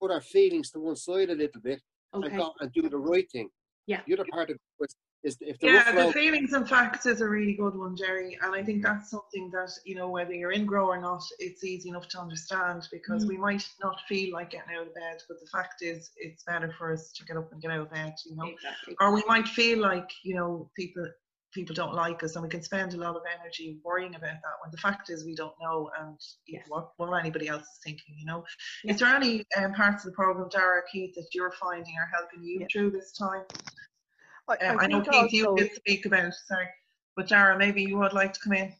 put 0.00 0.10
our 0.10 0.20
feelings 0.20 0.70
to 0.70 0.80
one 0.80 0.96
side 0.96 1.30
a 1.30 1.34
little 1.34 1.60
bit 1.60 1.80
and, 2.12 2.24
okay 2.24 2.36
go, 2.36 2.52
and 2.60 2.72
do 2.72 2.88
the 2.88 2.96
right 2.98 3.30
thing, 3.30 3.48
Yeah. 3.86 4.00
You're 4.06 4.16
the 4.18 4.22
other 4.22 4.30
part 4.32 4.50
of 4.50 4.56
it 4.80 4.94
is 5.24 5.36
if 5.40 5.58
the 5.58 5.66
yeah, 5.66 5.90
the 5.90 6.12
feelings 6.12 6.52
and 6.52 6.68
facts 6.68 7.04
is 7.04 7.20
a 7.20 7.28
really 7.28 7.54
good 7.54 7.74
one, 7.74 7.96
Jerry. 7.96 8.38
And 8.40 8.54
I 8.54 8.62
think 8.62 8.84
that's 8.84 9.10
something 9.10 9.50
that, 9.50 9.72
you 9.84 9.96
know, 9.96 10.08
whether 10.08 10.32
you're 10.32 10.52
in 10.52 10.64
grow 10.64 10.86
or 10.86 11.00
not, 11.00 11.22
it's 11.40 11.64
easy 11.64 11.88
enough 11.88 12.06
to 12.10 12.20
understand 12.20 12.86
because 12.92 13.24
Mm. 13.24 13.28
we 13.30 13.36
might 13.36 13.68
not 13.82 14.00
feel 14.08 14.32
like 14.32 14.50
getting 14.50 14.76
out 14.76 14.86
of 14.86 14.94
bed, 14.94 15.20
but 15.28 15.40
the 15.40 15.46
fact 15.48 15.82
is 15.82 16.10
it's 16.16 16.44
better 16.44 16.72
for 16.78 16.92
us 16.92 17.10
to 17.14 17.24
get 17.24 17.36
up 17.36 17.50
and 17.50 17.60
get 17.60 17.72
out 17.72 17.80
of 17.80 17.90
bed, 17.90 18.14
you 18.26 18.36
know. 18.36 18.44
exactly 18.44 18.94
Or 19.00 19.12
we 19.12 19.24
might 19.26 19.48
feel 19.48 19.80
like, 19.80 20.08
you 20.22 20.36
know, 20.36 20.70
people 20.76 21.04
people 21.52 21.74
don't 21.74 21.94
like 21.94 22.22
us 22.22 22.34
and 22.36 22.42
we 22.42 22.48
can 22.48 22.62
spend 22.62 22.92
a 22.94 22.96
lot 22.96 23.16
of 23.16 23.22
energy 23.40 23.78
worrying 23.84 24.14
about 24.14 24.34
that 24.42 24.56
when 24.62 24.70
the 24.70 24.76
fact 24.76 25.08
is 25.10 25.24
we 25.24 25.34
don't 25.34 25.54
know 25.62 25.90
and 26.00 26.16
Yes. 26.46 26.64
what, 26.68 26.90
what 26.96 27.12
anybody 27.18 27.48
else 27.48 27.62
is 27.62 27.80
thinking, 27.82 28.14
you 28.18 28.26
know. 28.26 28.44
Yeah. 28.84 28.92
Is 28.92 29.00
there 29.00 29.08
any 29.14 29.44
um, 29.56 29.72
parts 29.72 30.04
of 30.04 30.10
the 30.12 30.14
program, 30.16 30.48
Dara, 30.50 30.82
Keith, 30.90 31.14
that 31.14 31.28
you're 31.32 31.52
finding 31.52 31.94
are 31.98 32.10
helping 32.14 32.42
you 32.42 32.60
Yeah. 32.60 32.66
through 32.70 32.90
this 32.90 33.12
time? 33.12 33.44
I, 34.48 34.56
Um, 34.66 34.78
I, 34.80 34.86
know 34.86 35.00
Keith, 35.02 35.32
you 35.32 35.46
also- 35.46 35.62
did 35.64 35.72
speak 35.74 36.06
about, 36.06 36.32
sorry, 36.46 36.68
but 37.16 37.28
Dara, 37.28 37.56
maybe 37.58 37.82
you 37.82 37.98
would 37.98 38.12
like 38.12 38.32
to 38.34 38.40
come 38.40 38.52
in. 38.54 38.74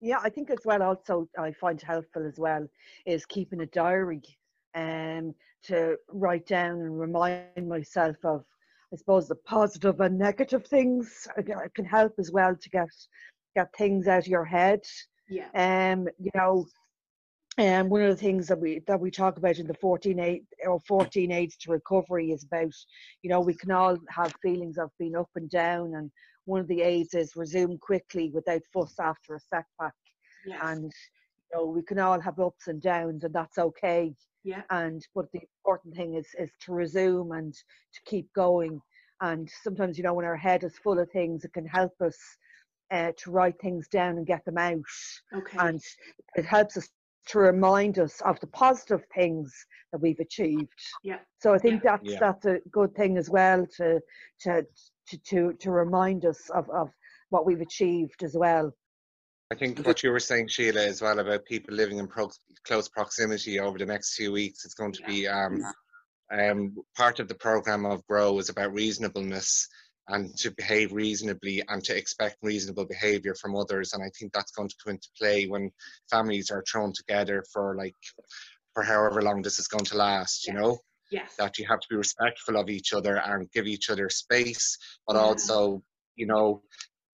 Yeah, 0.00 0.20
I 0.22 0.30
think 0.30 0.50
as 0.50 0.58
well. 0.64 0.82
Also, 0.82 1.28
I 1.38 1.52
find 1.52 1.80
helpful 1.80 2.24
as 2.26 2.38
well 2.38 2.66
is 3.04 3.26
keeping 3.26 3.60
a 3.62 3.66
diary, 3.66 4.22
um, 4.74 5.34
to 5.64 5.96
write 6.08 6.46
down 6.46 6.80
and 6.80 7.00
remind 7.00 7.68
myself 7.68 8.16
of 8.24 8.44
I 8.92 8.96
suppose 8.96 9.28
the 9.28 9.36
positive 9.36 10.00
and 10.00 10.18
negative 10.18 10.66
things 10.66 11.28
it 11.36 11.74
can 11.74 11.84
help 11.84 12.14
as 12.18 12.30
well 12.30 12.56
to 12.56 12.70
get 12.70 12.88
get 13.54 13.68
things 13.76 14.06
out 14.06 14.20
of 14.20 14.26
your 14.28 14.44
head. 14.44 14.80
Yeah. 15.28 15.48
Um, 15.54 16.08
you 16.18 16.30
know, 16.34 16.66
and 17.58 17.90
one 17.90 18.02
of 18.02 18.08
the 18.10 18.22
things 18.22 18.46
that 18.46 18.58
we 18.58 18.80
that 18.86 19.00
we 19.00 19.10
talk 19.10 19.36
about 19.36 19.58
in 19.58 19.66
the 19.66 19.74
14 19.74 20.18
8 20.18 20.42
or 20.66 20.80
14 20.86 21.32
aids 21.32 21.56
to 21.58 21.72
recovery 21.72 22.30
is 22.30 22.44
about, 22.44 22.72
you 23.22 23.30
know, 23.30 23.40
we 23.40 23.54
can 23.54 23.70
all 23.72 23.98
have 24.08 24.32
feelings 24.42 24.78
of 24.78 24.90
being 24.98 25.16
up 25.16 25.30
and 25.34 25.50
down 25.50 25.94
and 25.94 26.10
one 26.44 26.60
of 26.60 26.68
the 26.68 26.80
aids 26.80 27.14
is 27.14 27.36
resume 27.36 27.76
quickly 27.78 28.30
without 28.32 28.62
fuss 28.72 28.94
after 28.98 29.34
a 29.34 29.40
setback. 29.40 29.92
Yes. 30.46 30.60
And 30.62 30.92
know, 31.54 31.66
we 31.66 31.82
can 31.82 31.98
all 31.98 32.20
have 32.20 32.38
ups 32.40 32.68
and 32.68 32.80
downs 32.80 33.24
and 33.24 33.34
that's 33.34 33.58
okay. 33.58 34.14
yeah. 34.44 34.62
And 34.70 35.06
but 35.14 35.26
the 35.32 35.40
important 35.64 35.94
thing 35.96 36.14
is 36.14 36.26
is 36.38 36.50
to 36.64 36.72
resume 36.72 37.32
and 37.32 37.52
to 37.54 38.00
keep 38.06 38.32
going. 38.34 38.80
And 39.20 39.50
sometimes, 39.64 39.98
you 39.98 40.04
know, 40.04 40.14
when 40.14 40.24
our 40.24 40.36
head 40.36 40.62
is 40.64 40.78
full 40.78 40.98
of 40.98 41.10
things, 41.10 41.44
it 41.44 41.52
can 41.52 41.66
help 41.66 41.92
us 42.00 42.16
uh, 42.92 43.12
to 43.18 43.30
write 43.30 43.60
things 43.60 43.88
down 43.88 44.16
and 44.16 44.26
get 44.26 44.44
them 44.44 44.58
out 44.58 44.78
Okay. 45.34 45.58
and 45.58 45.80
it 46.36 46.44
helps 46.46 46.76
us 46.76 46.88
to 47.26 47.38
remind 47.38 47.98
us 47.98 48.22
of 48.22 48.40
the 48.40 48.46
positive 48.46 49.02
things 49.14 49.52
that 49.92 50.00
we've 50.00 50.20
achieved. 50.20 50.70
Yeah. 51.02 51.18
So 51.40 51.52
I 51.52 51.58
think 51.58 51.82
that's 51.82 52.08
Yeah. 52.12 52.18
that's 52.20 52.46
a 52.46 52.60
good 52.70 52.94
thing 52.94 53.18
as 53.18 53.28
well 53.28 53.66
to 53.76 54.00
to 54.42 54.66
to 55.08 55.18
to, 55.18 55.52
to 55.54 55.70
remind 55.70 56.24
us 56.24 56.48
of, 56.50 56.70
of 56.70 56.88
what 57.30 57.44
we've 57.44 57.60
achieved 57.60 58.22
as 58.22 58.34
well. 58.36 58.72
I 59.50 59.54
think 59.54 59.78
what 59.86 60.02
you 60.02 60.10
were 60.10 60.20
saying, 60.20 60.48
Sheila, 60.48 60.82
as 60.82 61.00
well 61.00 61.18
about 61.18 61.46
people 61.46 61.74
living 61.74 61.98
in 61.98 62.06
pro- 62.06 62.30
close 62.64 62.88
proximity 62.88 63.58
over 63.58 63.78
the 63.78 63.86
next 63.86 64.14
few 64.14 64.30
weeks, 64.30 64.64
it's 64.66 64.74
going 64.74 64.92
to 64.92 65.02
be 65.04 65.26
um, 65.26 65.62
um, 66.30 66.76
part 66.94 67.18
of 67.18 67.28
the 67.28 67.34
program 67.34 67.86
of 67.86 68.06
Grow 68.06 68.38
is 68.38 68.50
about 68.50 68.74
reasonableness 68.74 69.66
and 70.08 70.36
to 70.36 70.50
behave 70.50 70.92
reasonably 70.92 71.62
and 71.68 71.82
to 71.84 71.96
expect 71.96 72.36
reasonable 72.42 72.84
behavior 72.84 73.34
from 73.34 73.56
others. 73.56 73.94
And 73.94 74.02
I 74.02 74.10
think 74.18 74.32
that's 74.34 74.52
going 74.52 74.68
to 74.68 74.74
come 74.84 74.94
into 74.94 75.08
play 75.18 75.46
when 75.46 75.70
families 76.10 76.50
are 76.50 76.64
thrown 76.70 76.92
together 76.94 77.42
for 77.50 77.74
like 77.74 77.94
for 78.74 78.82
however 78.82 79.22
long 79.22 79.40
this 79.40 79.58
is 79.58 79.68
going 79.68 79.84
to 79.86 79.96
last. 79.96 80.46
You 80.46 80.52
Yes. 80.54 80.62
know 80.62 80.78
yes. 81.10 81.36
that 81.38 81.58
you 81.58 81.66
have 81.68 81.80
to 81.80 81.86
be 81.88 81.96
respectful 81.96 82.56
of 82.56 82.68
each 82.68 82.92
other 82.92 83.16
and 83.16 83.50
give 83.52 83.66
each 83.66 83.88
other 83.88 84.10
space, 84.10 84.76
but 85.06 85.16
Yeah. 85.16 85.22
also, 85.22 85.82
you 86.16 86.26
know, 86.26 86.62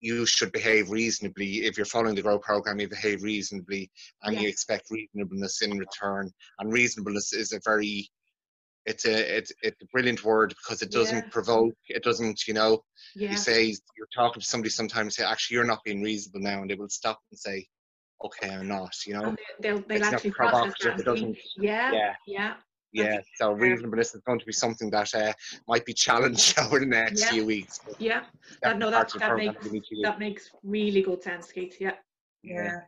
you 0.04 0.26
should 0.26 0.52
behave 0.52 0.90
reasonably. 0.90 1.64
If 1.64 1.78
you're 1.78 1.86
following 1.86 2.14
the 2.14 2.20
Grow 2.20 2.38
program, 2.38 2.78
you 2.78 2.88
behave 2.88 3.22
reasonably 3.22 3.90
and 4.22 4.38
you 4.38 4.46
expect 4.48 4.90
reasonableness 4.90 5.62
in 5.62 5.78
return. 5.78 6.30
And 6.58 6.70
reasonableness 6.70 7.32
is 7.32 7.52
a 7.52 7.60
very 7.64 8.10
it's 8.84 9.06
a 9.06 9.36
it's, 9.38 9.50
it's 9.62 9.80
a 9.80 9.86
brilliant 9.86 10.22
word 10.22 10.50
because 10.50 10.82
it 10.82 10.90
doesn't 10.90 11.24
Yeah. 11.24 11.30
provoke 11.30 11.72
it 11.88 12.04
doesn't 12.04 12.46
you 12.46 12.52
know 12.52 12.82
yeah. 13.14 13.30
you 13.30 13.36
say 13.38 13.74
you're 13.96 14.14
talking 14.14 14.40
to 14.42 14.46
somebody 14.46 14.68
sometimes 14.68 15.16
say 15.16 15.24
actually 15.24 15.54
you're 15.54 15.64
not 15.64 15.82
being 15.84 16.02
reasonable 16.02 16.40
now 16.40 16.60
and 16.60 16.68
they 16.70 16.74
will 16.74 16.90
stop 16.90 17.18
and 17.30 17.38
say 17.38 17.66
okay 18.22 18.50
i'm 18.50 18.68
not 18.68 18.92
you 19.06 19.14
know 19.14 19.24
and 19.30 19.38
they'll 19.60 19.82
they'll 19.88 20.00
not 20.00 20.12
actually 20.12 20.32
process 20.32 20.74
that 20.82 21.00
it 21.00 21.04
doesn't- 21.06 21.38
yeah, 21.56 21.92
yeah 21.92 22.14
yeah, 22.26 22.54
yeah, 22.94 23.18
so 23.36 23.52
reasonableness 23.52 24.14
is 24.14 24.20
going 24.22 24.38
to 24.38 24.46
be 24.46 24.52
something 24.52 24.88
that 24.90 25.14
uh, 25.14 25.32
might 25.68 25.84
be 25.84 25.92
challenged 25.92 26.58
over 26.64 26.78
the 26.78 26.86
next 26.86 27.20
Yeah. 27.22 27.30
few 27.30 27.44
weeks. 27.46 27.80
but 27.84 28.00
yeah. 28.00 28.22
That, 28.62 28.78
no, 28.78 28.90
that, 28.90 29.10
part 29.10 29.32
of 29.32 29.38
the 29.38 29.46
that 29.46 29.54
makes 29.54 29.64
we 29.64 29.70
need 29.72 29.84
to 29.84 29.94
do. 29.96 30.02
that 30.02 30.18
makes 30.18 30.50
really 30.62 31.02
good 31.02 31.22
sense, 31.22 31.50
Keith. 31.52 31.76
Yeah. 31.80 31.92
Yeah. 32.42 32.64
Yeah, 32.64 32.80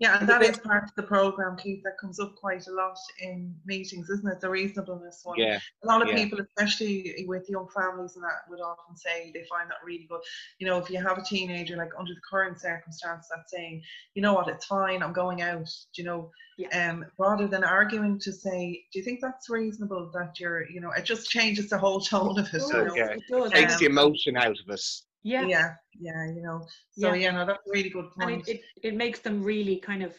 and 0.00 0.28
that 0.28 0.42
is 0.42 0.58
part 0.58 0.84
of 0.84 0.94
the 0.96 1.02
program, 1.02 1.56
Keith, 1.56 1.82
that 1.84 1.96
comes 1.98 2.18
up 2.18 2.34
quite 2.36 2.66
a 2.66 2.72
lot 2.72 2.96
in 3.20 3.54
meetings, 3.64 4.10
isn't 4.10 4.26
it? 4.30 4.40
The 4.40 4.50
reasonableness 4.50 5.20
one. 5.22 5.38
yeah, 5.38 5.58
A 5.84 5.86
lot 5.86 6.02
of 6.02 6.08
yeah. 6.08 6.16
people, 6.16 6.40
especially 6.40 7.24
with 7.28 7.48
young 7.48 7.68
families 7.74 8.16
and 8.16 8.24
that, 8.24 8.42
would 8.50 8.60
often 8.60 8.96
say 8.96 9.30
they 9.32 9.44
find 9.48 9.70
that 9.70 9.76
really 9.84 10.06
good. 10.10 10.20
You 10.58 10.66
know, 10.66 10.78
if 10.78 10.90
you 10.90 10.98
have 10.98 11.18
a 11.18 11.22
teenager, 11.22 11.76
like 11.76 11.90
under 11.98 12.12
the 12.12 12.20
current 12.28 12.60
circumstance, 12.60 13.28
that's 13.30 13.52
saying, 13.52 13.82
you 14.14 14.22
know 14.22 14.34
what, 14.34 14.48
it's 14.48 14.66
fine, 14.66 15.02
I'm 15.02 15.12
going 15.12 15.42
out, 15.42 15.68
you 15.96 16.04
know, 16.04 16.30
Yeah. 16.58 16.90
um, 16.90 17.04
rather 17.18 17.46
than 17.46 17.62
arguing 17.64 18.18
to 18.20 18.32
say, 18.32 18.84
do 18.92 18.98
you 18.98 19.04
think 19.04 19.20
that's 19.22 19.48
reasonable 19.48 20.10
that 20.14 20.40
you're, 20.40 20.68
you 20.68 20.80
know, 20.80 20.90
it 20.92 21.04
just 21.04 21.30
changes 21.30 21.70
the 21.70 21.78
whole 21.78 22.00
tone 22.00 22.38
of 22.38 22.46
it. 22.46 22.54
It 22.54 22.62
You 22.62 22.72
does, 22.72 22.86
know? 22.88 22.94
Yeah. 22.96 23.10
it 23.10 23.22
does, 23.30 23.50
takes 23.52 23.72
Um, 23.74 23.78
the 23.78 23.86
emotion 23.86 24.36
out 24.36 24.58
of 24.58 24.68
it. 24.68 24.80
Yeah. 25.22 25.46
Yeah, 25.46 25.74
yeah, 25.98 26.26
you 26.34 26.42
know. 26.42 26.66
So 26.90 27.08
Yeah. 27.08 27.14
yeah, 27.14 27.30
no, 27.32 27.46
that's 27.46 27.66
a 27.66 27.70
really 27.70 27.90
good 27.90 28.10
and 28.18 28.28
point. 28.28 28.48
it, 28.48 28.56
it, 28.56 28.88
it 28.88 28.94
makes 28.96 29.20
them 29.20 29.42
really 29.42 29.76
kind 29.76 30.02
of 30.02 30.14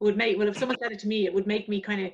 would 0.00 0.16
make 0.16 0.38
well 0.38 0.48
if 0.48 0.58
someone 0.58 0.76
said 0.78 0.92
it 0.92 0.98
to 1.00 1.08
me 1.08 1.26
it 1.26 1.34
would 1.34 1.46
make 1.46 1.68
me 1.68 1.80
kind 1.80 2.04
of 2.06 2.12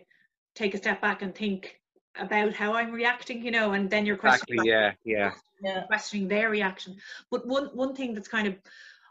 take 0.55 0.75
a 0.75 0.79
step 0.79 1.01
back 1.01 1.23
and 1.23 1.35
think 1.35 1.81
about 2.17 2.53
how 2.53 2.75
i'm 2.75 2.93
reacting 2.93 3.43
you 3.43 3.51
know 3.51 3.73
and 3.73 3.91
then 3.91 4.05
you're 4.05 4.17
questioning 4.17 4.65
yeah, 4.65 4.93
yeah. 5.05 5.33
yeah. 5.63 5.83
questioning 5.85 6.29
their 6.29 6.51
reaction 6.51 6.95
but 7.31 7.47
one 7.47 7.67
one 7.75 7.95
thing 7.95 8.15
that's 8.15 8.29
kind 8.29 8.47
of 8.47 8.55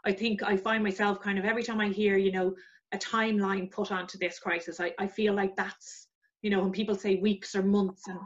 i 0.04 0.12
think 0.12 0.42
i 0.42 0.56
find 0.56 0.82
myself 0.82 1.20
kind 1.20 1.38
of 1.38 1.44
every 1.44 1.62
time 1.62 1.80
i 1.80 1.88
hear 1.88 2.16
you 2.16 2.32
know 2.32 2.54
a 2.92 2.98
timeline 2.98 3.70
put 3.70 3.90
onto 3.90 4.18
this 4.18 4.38
crisis 4.38 4.80
i, 4.80 4.92
I 4.98 5.06
feel 5.06 5.34
like 5.34 5.56
that's 5.56 6.08
you 6.42 6.50
know 6.50 6.60
when 6.60 6.72
people 6.72 6.94
say 6.94 7.16
weeks 7.16 7.54
or 7.54 7.62
months 7.62 8.06
and 8.06 8.18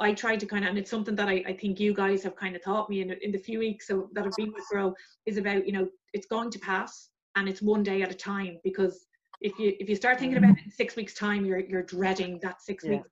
I 0.00 0.14
try 0.14 0.34
to 0.36 0.46
kind 0.46 0.64
of, 0.64 0.70
and 0.70 0.78
it's 0.78 0.90
something 0.90 1.14
that 1.16 1.28
I, 1.28 1.44
I 1.46 1.52
think 1.52 1.78
you 1.78 1.92
guys 1.92 2.22
have 2.22 2.34
kind 2.34 2.56
of 2.56 2.64
taught 2.64 2.88
me 2.88 3.02
in, 3.02 3.10
in 3.22 3.30
the 3.32 3.38
few 3.38 3.58
weeks 3.58 3.86
so, 3.86 4.08
that 4.14 4.24
I've 4.24 4.36
been 4.36 4.52
with 4.52 4.64
Grow 4.70 4.94
is 5.26 5.36
about, 5.36 5.66
you 5.66 5.72
know, 5.72 5.88
it's 6.14 6.26
going 6.26 6.50
to 6.50 6.58
pass 6.58 7.10
and 7.36 7.48
it's 7.48 7.60
one 7.60 7.82
day 7.82 8.00
at 8.02 8.10
a 8.10 8.14
time 8.14 8.58
because 8.64 9.06
if 9.42 9.58
you 9.58 9.74
if 9.78 9.88
you 9.88 9.96
start 9.96 10.18
thinking 10.18 10.38
about 10.38 10.58
it 10.58 10.64
in 10.64 10.70
six 10.70 10.96
weeks 10.96 11.14
time, 11.14 11.44
you're 11.46 11.60
you're 11.60 11.82
dreading 11.82 12.38
that 12.42 12.60
six 12.62 12.84
Yeah. 12.84 12.90
weeks. 12.96 13.08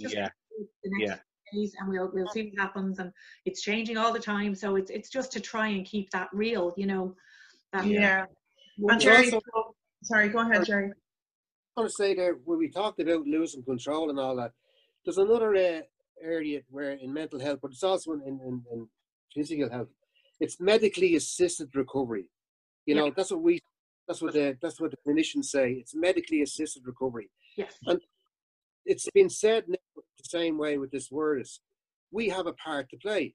Just 0.00 0.14
Yeah, 0.14 0.28
the 0.84 0.90
next 0.98 1.20
days 1.52 1.72
and 1.80 1.88
we'll 1.88 2.10
we'll 2.12 2.28
see 2.28 2.50
what 2.50 2.60
happens 2.60 2.98
and 2.98 3.10
it's 3.46 3.62
changing 3.62 3.96
all 3.96 4.12
the 4.12 4.20
time. 4.20 4.54
So 4.54 4.76
it's 4.76 4.90
it's 4.90 5.10
just 5.10 5.32
to 5.32 5.40
try 5.40 5.68
and 5.68 5.84
keep 5.84 6.10
that 6.10 6.28
real, 6.32 6.72
you 6.76 6.86
know. 6.86 7.14
That 7.72 7.86
Yeah. 7.86 8.26
one 8.78 8.94
And 8.94 9.00
Jerry, 9.02 9.30
also- 9.32 9.74
sorry, 10.02 10.28
go 10.28 10.38
ahead, 10.40 10.64
Jerry. 10.66 10.92
I 11.76 11.80
want 11.80 11.90
to 11.90 11.94
say 11.94 12.14
there, 12.14 12.34
when 12.44 12.58
we 12.58 12.68
talked 12.70 13.00
about 13.00 13.26
losing 13.26 13.62
control 13.62 14.08
and 14.10 14.18
all 14.20 14.36
that, 14.36 14.52
there's 15.04 15.18
another 15.18 15.54
uh, 15.54 15.80
area 16.22 16.60
where 16.70 16.92
in 16.92 17.12
mental 17.12 17.38
health, 17.40 17.60
but 17.62 17.70
it's 17.70 17.82
also 17.82 18.12
in, 18.12 18.22
in, 18.22 18.62
in, 18.72 18.88
physical 19.34 19.70
health. 19.70 19.88
It's 20.40 20.58
medically 20.60 21.14
assisted 21.14 21.68
recovery. 21.74 22.30
You 22.86 22.94
know, 22.94 23.12
that's 23.14 23.30
what 23.30 23.42
we, 23.42 23.60
that's 24.08 24.22
what 24.22 24.32
the, 24.32 24.56
that's 24.62 24.80
what 24.80 24.92
the 24.92 24.96
clinicians 25.06 25.46
say. 25.46 25.72
It's 25.72 25.94
medically 25.94 26.40
assisted 26.42 26.84
recovery. 26.86 27.28
yes. 27.56 27.74
And 27.86 28.00
it's 28.86 29.08
been 29.10 29.28
said 29.28 29.64
the 29.66 29.78
same 30.22 30.56
way 30.56 30.78
with 30.78 30.90
this 30.90 31.10
word 31.10 31.40
is, 31.42 31.60
we 32.12 32.28
have 32.30 32.46
a 32.46 32.52
part 32.54 32.88
to 32.90 32.96
play, 32.96 33.34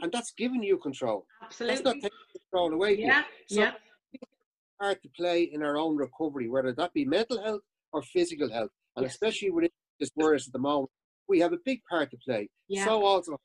and 0.00 0.10
that's 0.10 0.32
giving 0.32 0.62
you 0.62 0.78
control. 0.78 1.26
Absolutely. 1.42 1.74
That's 1.76 1.84
not 1.84 1.94
taking 1.94 2.10
control 2.50 2.72
away 2.72 2.96
from 2.96 3.00
you. 3.02 3.06
Yeah, 3.06 3.22
So- 3.48 3.60
yeah, 3.60 3.72
part 4.80 5.02
to 5.02 5.08
play 5.10 5.42
in 5.42 5.62
our 5.62 5.76
own 5.76 5.96
recovery, 5.96 6.48
whether 6.48 6.72
that 6.72 6.92
be 6.94 7.04
mental 7.04 7.42
health 7.42 7.60
or 7.92 8.02
physical 8.02 8.50
health. 8.50 8.70
And 8.96 9.04
Yes. 9.04 9.12
especially 9.12 9.50
within 9.50 9.70
this 10.00 10.10
virus 10.16 10.46
at 10.48 10.52
the 10.52 10.58
moment, 10.58 10.90
we 11.30 11.38
have 11.38 11.52
a 11.54 11.58
big 11.64 11.80
part 11.88 12.10
to 12.10 12.18
play. 12.26 12.48
yeah. 12.68 12.84
So 12.84 13.04
also 13.06 13.38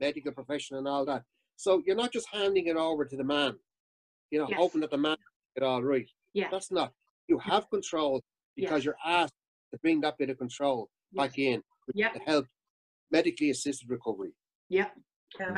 medical 0.00 0.32
profession 0.32 0.76
and 0.78 0.86
all 0.88 1.04
that. 1.04 1.22
So 1.56 1.82
you're 1.84 1.96
not 1.96 2.12
just 2.12 2.26
handing 2.32 2.66
it 2.68 2.76
over 2.76 3.04
to 3.04 3.16
the 3.16 3.24
man, 3.24 3.52
you 4.30 4.38
know, 4.38 4.46
Yes. 4.48 4.58
hoping 4.58 4.80
that 4.82 4.90
the 4.90 4.96
man 4.98 5.16
get 5.54 5.64
all 5.64 5.82
right. 5.82 6.08
yeah. 6.32 6.48
That's 6.50 6.70
not. 6.70 6.92
You 7.28 7.38
have 7.38 7.68
control 7.68 8.22
because 8.56 8.78
Yes. 8.80 8.84
you're 8.86 9.02
asked 9.04 9.34
to 9.72 9.78
bring 9.80 10.00
that 10.02 10.16
bit 10.18 10.30
of 10.30 10.38
control 10.38 10.88
back 11.12 11.38
in 11.38 11.62
Yeah. 11.94 12.10
to 12.12 12.20
help 12.20 12.46
medically 13.10 13.50
assisted 13.50 13.90
recovery. 13.90 14.32
Yeah. 14.68 14.90
Yeah. 15.40 15.56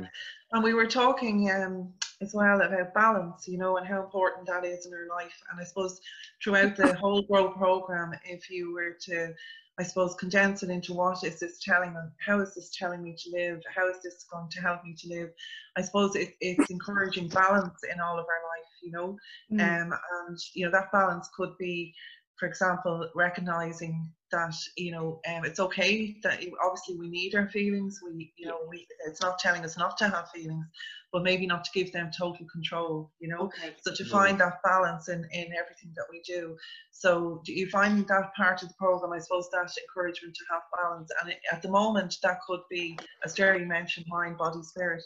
And 0.52 0.62
we 0.64 0.72
were 0.72 0.86
talking 0.86 1.50
um, 1.50 1.92
as 2.20 2.32
well 2.32 2.60
about 2.62 2.94
balance, 2.94 3.46
you 3.48 3.58
know, 3.58 3.76
and 3.76 3.86
how 3.86 4.00
important 4.02 4.46
that 4.46 4.64
is 4.64 4.86
in 4.86 4.92
our 4.94 5.08
life. 5.08 5.36
And 5.50 5.60
I 5.60 5.64
suppose 5.64 6.00
throughout 6.42 6.76
the 6.76 6.94
whole 7.02 7.22
Grow 7.22 7.50
program, 7.52 8.12
if 8.24 8.48
you 8.50 8.72
were 8.72 8.96
to, 9.06 9.34
I 9.78 9.82
suppose, 9.82 10.14
condense 10.14 10.62
it 10.62 10.70
into 10.70 10.94
what 10.94 11.24
is 11.24 11.40
this 11.40 11.58
telling 11.62 11.94
them, 11.94 12.12
how 12.24 12.40
is 12.40 12.54
this 12.54 12.70
telling 12.76 13.02
me 13.02 13.16
to 13.18 13.30
live? 13.32 13.60
How 13.74 13.88
is 13.90 13.96
this 14.02 14.24
going 14.30 14.48
to 14.50 14.60
help 14.60 14.84
me 14.84 14.94
to 14.98 15.08
live? 15.08 15.30
I 15.76 15.82
suppose 15.82 16.14
it, 16.14 16.34
it's 16.40 16.70
encouraging 16.70 17.28
balance 17.28 17.80
in 17.92 18.00
all 18.00 18.18
of 18.18 18.26
our 18.26 18.42
life, 18.52 18.70
you 18.82 18.92
know, 18.92 19.16
Mm. 19.52 19.60
um, 19.60 19.98
and 20.28 20.38
you 20.54 20.64
know 20.64 20.70
that 20.70 20.92
balance 20.92 21.28
could 21.36 21.56
be, 21.58 21.92
for 22.38 22.46
example, 22.46 23.10
recognizing 23.14 24.08
that 24.34 24.54
you 24.76 24.90
know 24.90 25.20
um, 25.30 25.44
it's 25.44 25.60
okay 25.60 26.16
that 26.24 26.36
obviously 26.66 26.96
we 26.96 27.08
need 27.08 27.34
our 27.34 27.48
feelings. 27.48 28.00
We 28.04 28.32
you 28.36 28.48
know 28.48 28.58
we 28.68 28.86
it's 29.06 29.22
not 29.22 29.38
telling 29.38 29.64
us 29.64 29.78
not 29.78 29.96
to 29.98 30.08
have 30.08 30.26
feelings, 30.30 30.66
but 31.12 31.22
maybe 31.22 31.46
not 31.46 31.62
to 31.66 31.70
give 31.78 31.92
them 31.92 32.10
total 32.18 32.46
control. 32.52 33.12
You 33.20 33.28
know, 33.28 33.42
Okay. 33.46 33.70
so 33.82 33.94
to 33.94 34.04
Yeah. 34.04 34.10
find 34.16 34.40
that 34.40 34.56
balance 34.64 35.08
in 35.08 35.20
in 35.40 35.46
everything 35.62 35.92
that 35.96 36.06
we 36.10 36.20
do. 36.34 36.56
So 36.90 37.40
do 37.46 37.52
you 37.60 37.66
find 37.78 38.06
that 38.08 38.34
part 38.34 38.62
of 38.62 38.68
the 38.70 38.74
program? 38.84 39.12
I 39.12 39.20
suppose 39.20 39.48
that 39.52 39.70
encouragement 39.84 40.34
to 40.34 40.44
have 40.52 40.62
balance, 40.80 41.10
and 41.20 41.30
it, 41.32 41.38
at 41.52 41.62
the 41.62 41.70
moment 41.80 42.10
that 42.24 42.38
could 42.46 42.64
be, 42.70 42.98
as 43.24 43.34
Jerry 43.34 43.64
mentioned, 43.64 44.06
mind, 44.08 44.36
body, 44.38 44.62
spirit 44.62 45.02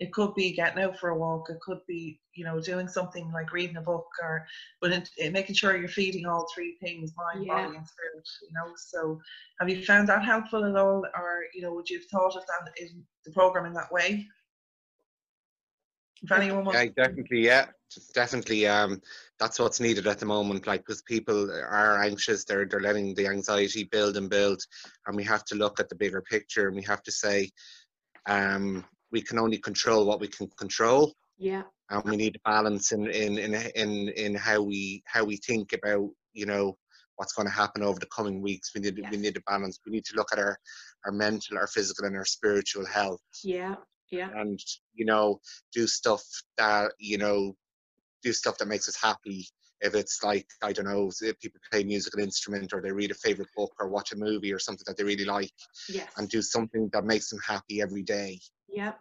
it 0.00 0.12
could 0.12 0.34
be 0.34 0.52
getting 0.52 0.82
out 0.82 0.98
for 0.98 1.10
a 1.10 1.18
walk 1.18 1.48
it 1.50 1.60
could 1.60 1.80
be 1.86 2.20
you 2.34 2.44
know 2.44 2.60
doing 2.60 2.88
something 2.88 3.30
like 3.32 3.52
reading 3.52 3.76
a 3.76 3.82
book 3.82 4.06
or 4.22 4.44
but 4.80 4.92
it, 4.92 5.08
it- 5.16 5.32
making 5.32 5.54
sure 5.54 5.76
you're 5.76 5.88
feeding 5.88 6.26
all 6.26 6.46
three 6.54 6.76
things 6.80 7.12
mind 7.16 7.46
Yeah. 7.46 7.54
body 7.64 7.76
and 7.76 7.86
spirit 7.86 8.28
you 8.42 8.48
know 8.54 8.72
so 8.76 9.20
have 9.60 9.68
you 9.68 9.84
found 9.84 10.08
that 10.08 10.24
helpful 10.24 10.64
at 10.64 10.76
all 10.76 11.04
or 11.14 11.44
you 11.54 11.62
know 11.62 11.72
would 11.74 11.88
you 11.88 11.98
have 11.98 12.06
thought 12.10 12.36
of 12.36 12.44
that 12.46 12.72
in 12.80 13.02
the 13.24 13.32
program 13.32 13.66
in 13.66 13.74
that 13.74 13.92
way 13.92 14.26
If 16.22 16.32
anyone 16.32 16.64
wants 16.64 16.82
Yeah, 16.82 17.04
definitely. 17.04 17.44
Yeah, 17.46 17.66
definitely. 18.14 18.66
Um, 18.66 19.00
that's 19.38 19.58
what's 19.58 19.80
needed 19.80 20.06
at 20.06 20.18
the 20.18 20.26
moment. 20.26 20.66
Like, 20.66 20.80
because 20.82 21.02
people 21.02 21.50
are 21.50 22.02
anxious, 22.02 22.44
they're 22.44 22.66
they're 22.66 22.80
letting 22.80 23.14
the 23.14 23.26
anxiety 23.26 23.84
build 23.84 24.16
and 24.16 24.28
build, 24.28 24.60
and 25.06 25.16
we 25.16 25.24
have 25.24 25.44
to 25.46 25.54
look 25.54 25.80
at 25.80 25.88
the 25.88 25.94
bigger 25.94 26.22
picture, 26.22 26.66
and 26.68 26.76
we 26.76 26.82
have 26.82 27.02
to 27.04 27.12
say, 27.12 27.50
um, 28.26 28.84
we 29.12 29.22
can 29.22 29.38
only 29.38 29.58
control 29.58 30.06
what 30.06 30.20
we 30.20 30.28
can 30.28 30.48
control, 30.58 31.14
Yeah, 31.38 31.62
and 31.90 32.02
we 32.04 32.16
need 32.16 32.36
a 32.36 32.48
balance 32.48 32.92
in 32.92 33.06
in 33.10 33.38
in 33.38 33.54
in 33.74 34.08
in 34.10 34.34
how 34.34 34.62
we 34.62 35.02
how 35.06 35.24
we 35.24 35.36
think 35.36 35.72
about 35.72 36.08
you 36.32 36.46
know 36.46 36.76
what's 37.16 37.34
going 37.34 37.46
to 37.46 37.52
happen 37.52 37.82
over 37.82 37.98
the 37.98 38.06
coming 38.06 38.40
weeks. 38.40 38.70
We 38.74 38.80
need 38.80 38.98
we 39.10 39.16
need 39.18 39.36
a 39.36 39.42
balance. 39.46 39.78
We 39.84 39.92
need 39.92 40.04
to 40.06 40.16
look 40.16 40.32
at 40.32 40.38
our 40.38 40.56
our 41.04 41.12
mental, 41.12 41.58
our 41.58 41.66
physical, 41.66 42.06
and 42.06 42.16
our 42.16 42.24
spiritual 42.24 42.86
health. 42.86 43.20
Yeah, 43.44 43.76
yeah, 44.10 44.30
and 44.36 44.58
you 44.94 45.04
know 45.04 45.40
do 45.72 45.86
stuff 45.86 46.22
that 46.56 46.92
you 46.98 47.18
know 47.18 47.54
do 48.22 48.32
stuff 48.32 48.58
that 48.58 48.68
makes 48.68 48.88
us 48.88 48.96
happy. 49.00 49.46
If 49.82 49.94
it's 49.94 50.22
like 50.22 50.46
i 50.62 50.72
don't 50.74 50.84
know 50.84 51.10
if 51.22 51.40
people 51.40 51.58
play 51.70 51.80
a 51.80 51.84
musical 51.86 52.20
instrument 52.20 52.74
or 52.74 52.82
they 52.82 52.92
read 52.92 53.10
a 53.10 53.14
favorite 53.14 53.48
book 53.56 53.72
or 53.80 53.88
watch 53.88 54.12
a 54.12 54.16
movie 54.16 54.52
or 54.52 54.58
something 54.58 54.84
that 54.86 54.96
they 54.96 55.04
really 55.04 55.24
like. 55.24 55.52
Yes, 55.88 56.10
and 56.16 56.28
do 56.28 56.42
something 56.42 56.88
that 56.92 57.04
makes 57.04 57.30
them 57.30 57.40
happy 57.46 57.80
every 57.80 58.02
day 58.02 58.38
yeah, 58.72 58.92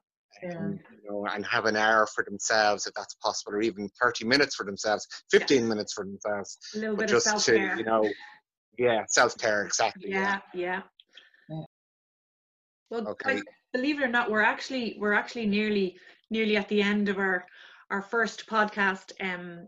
Yeah. 0.43 0.49
and, 0.57 0.79
you 1.03 1.09
know, 1.09 1.25
and 1.27 1.45
have 1.45 1.65
an 1.65 1.75
hour 1.75 2.07
for 2.07 2.23
themselves 2.23 2.87
if 2.87 2.93
that's 2.93 3.15
possible 3.15 3.53
or 3.53 3.61
even 3.61 3.89
30 4.01 4.25
minutes 4.25 4.55
for 4.55 4.65
themselves 4.65 5.07
15 5.31 5.67
minutes 5.67 5.93
for 5.93 6.05
themselves 6.05 6.57
a 6.75 6.77
little 6.79 6.95
but 6.95 7.05
bit 7.05 7.11
of 7.11 7.17
just 7.17 7.25
self 7.25 7.45
to 7.45 7.59
you 7.77 7.83
know 7.83 8.09
yeah 8.77 9.03
self-care 9.07 9.65
exactly 9.65 10.11
yeah, 10.11 10.39
yeah. 10.53 10.81
Yeah. 11.49 11.63
Well, 12.89 13.07
Okay. 13.07 13.41
believe 13.73 13.99
it 13.99 14.03
or 14.03 14.07
not, 14.07 14.31
we're 14.31 14.41
actually 14.41 14.95
we're 14.99 15.13
actually 15.13 15.45
nearly 15.45 15.97
nearly 16.29 16.57
at 16.57 16.67
the 16.69 16.81
end 16.81 17.09
of 17.09 17.17
our 17.17 17.45
our 17.91 18.01
first 18.01 18.47
podcast. 18.47 19.11
Um, 19.19 19.67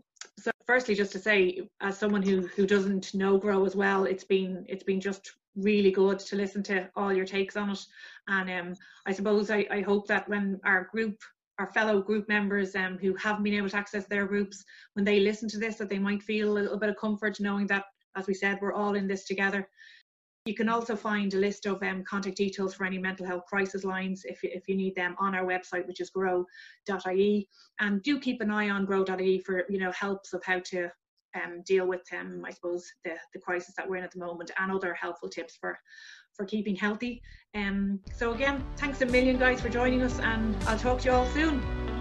firstly, 0.66 0.94
just 0.94 1.12
to 1.12 1.18
say, 1.18 1.68
as 1.80 1.98
someone 1.98 2.22
who 2.22 2.46
who 2.48 2.66
doesn't 2.66 3.14
know 3.14 3.38
Grow 3.38 3.64
as 3.64 3.76
well, 3.76 4.04
it's 4.04 4.24
been 4.24 4.64
it's 4.68 4.84
been 4.84 5.00
just 5.00 5.32
really 5.56 5.90
good 5.90 6.18
to 6.18 6.36
listen 6.36 6.62
to 6.62 6.88
all 6.96 7.12
your 7.12 7.26
takes 7.26 7.56
on 7.56 7.70
it. 7.70 7.84
And 8.28 8.50
um, 8.50 8.74
I 9.06 9.12
suppose 9.12 9.50
I, 9.50 9.66
I 9.70 9.80
hope 9.80 10.06
that 10.08 10.28
when 10.28 10.60
our 10.64 10.88
group 10.92 11.16
our 11.58 11.70
fellow 11.72 12.00
group 12.00 12.28
members 12.28 12.74
um, 12.74 12.98
who 12.98 13.14
haven't 13.14 13.44
been 13.44 13.54
able 13.54 13.68
to 13.68 13.76
access 13.76 14.06
their 14.06 14.26
groups, 14.26 14.64
when 14.94 15.04
they 15.04 15.20
listen 15.20 15.48
to 15.50 15.58
this, 15.58 15.76
that 15.76 15.88
they 15.88 15.98
might 15.98 16.22
feel 16.22 16.50
a 16.50 16.54
little 16.58 16.78
bit 16.78 16.88
of 16.88 16.96
comfort 16.96 17.38
knowing 17.40 17.66
that, 17.66 17.84
as 18.16 18.26
we 18.26 18.34
said, 18.34 18.58
we're 18.60 18.72
all 18.72 18.94
in 18.94 19.06
this 19.06 19.24
together. 19.24 19.68
You 20.44 20.54
can 20.54 20.68
also 20.68 20.96
find 20.96 21.32
a 21.34 21.38
list 21.38 21.66
of 21.66 21.82
um, 21.84 22.02
contact 22.02 22.36
details 22.36 22.74
for 22.74 22.84
any 22.84 22.98
mental 22.98 23.24
health 23.24 23.44
crisis 23.46 23.84
lines 23.84 24.24
if 24.24 24.42
you, 24.42 24.50
if 24.52 24.68
you 24.68 24.74
need 24.74 24.96
them 24.96 25.14
on 25.18 25.36
our 25.36 25.44
website, 25.44 25.86
which 25.86 26.00
is 26.00 26.10
grow.ie. 26.10 27.48
And 27.78 28.02
do 28.02 28.18
keep 28.18 28.40
an 28.40 28.50
eye 28.50 28.70
on 28.70 28.84
grow.ie 28.84 29.38
for 29.38 29.64
you 29.68 29.78
know 29.78 29.92
helps 29.92 30.32
of 30.32 30.42
how 30.44 30.58
to 30.70 30.90
um, 31.34 31.62
deal 31.64 31.86
with 31.86 32.02
um, 32.18 32.42
I 32.44 32.50
suppose 32.50 32.90
the, 33.04 33.12
the 33.32 33.40
crisis 33.40 33.74
that 33.76 33.88
we're 33.88 33.96
in 33.96 34.04
at 34.04 34.10
the 34.10 34.18
moment 34.18 34.50
and 34.58 34.72
other 34.72 34.94
helpful 34.94 35.28
tips 35.28 35.56
for 35.60 35.78
for 36.34 36.44
keeping 36.44 36.74
healthy. 36.74 37.22
Um, 37.54 38.00
so 38.16 38.32
again, 38.32 38.64
thanks 38.76 39.00
a 39.02 39.06
million 39.06 39.38
guys 39.38 39.60
for 39.60 39.68
joining 39.68 40.02
us 40.02 40.18
and 40.18 40.56
I'll 40.64 40.78
talk 40.78 41.00
to 41.00 41.04
you 41.04 41.14
all 41.14 41.26
soon. 41.28 41.91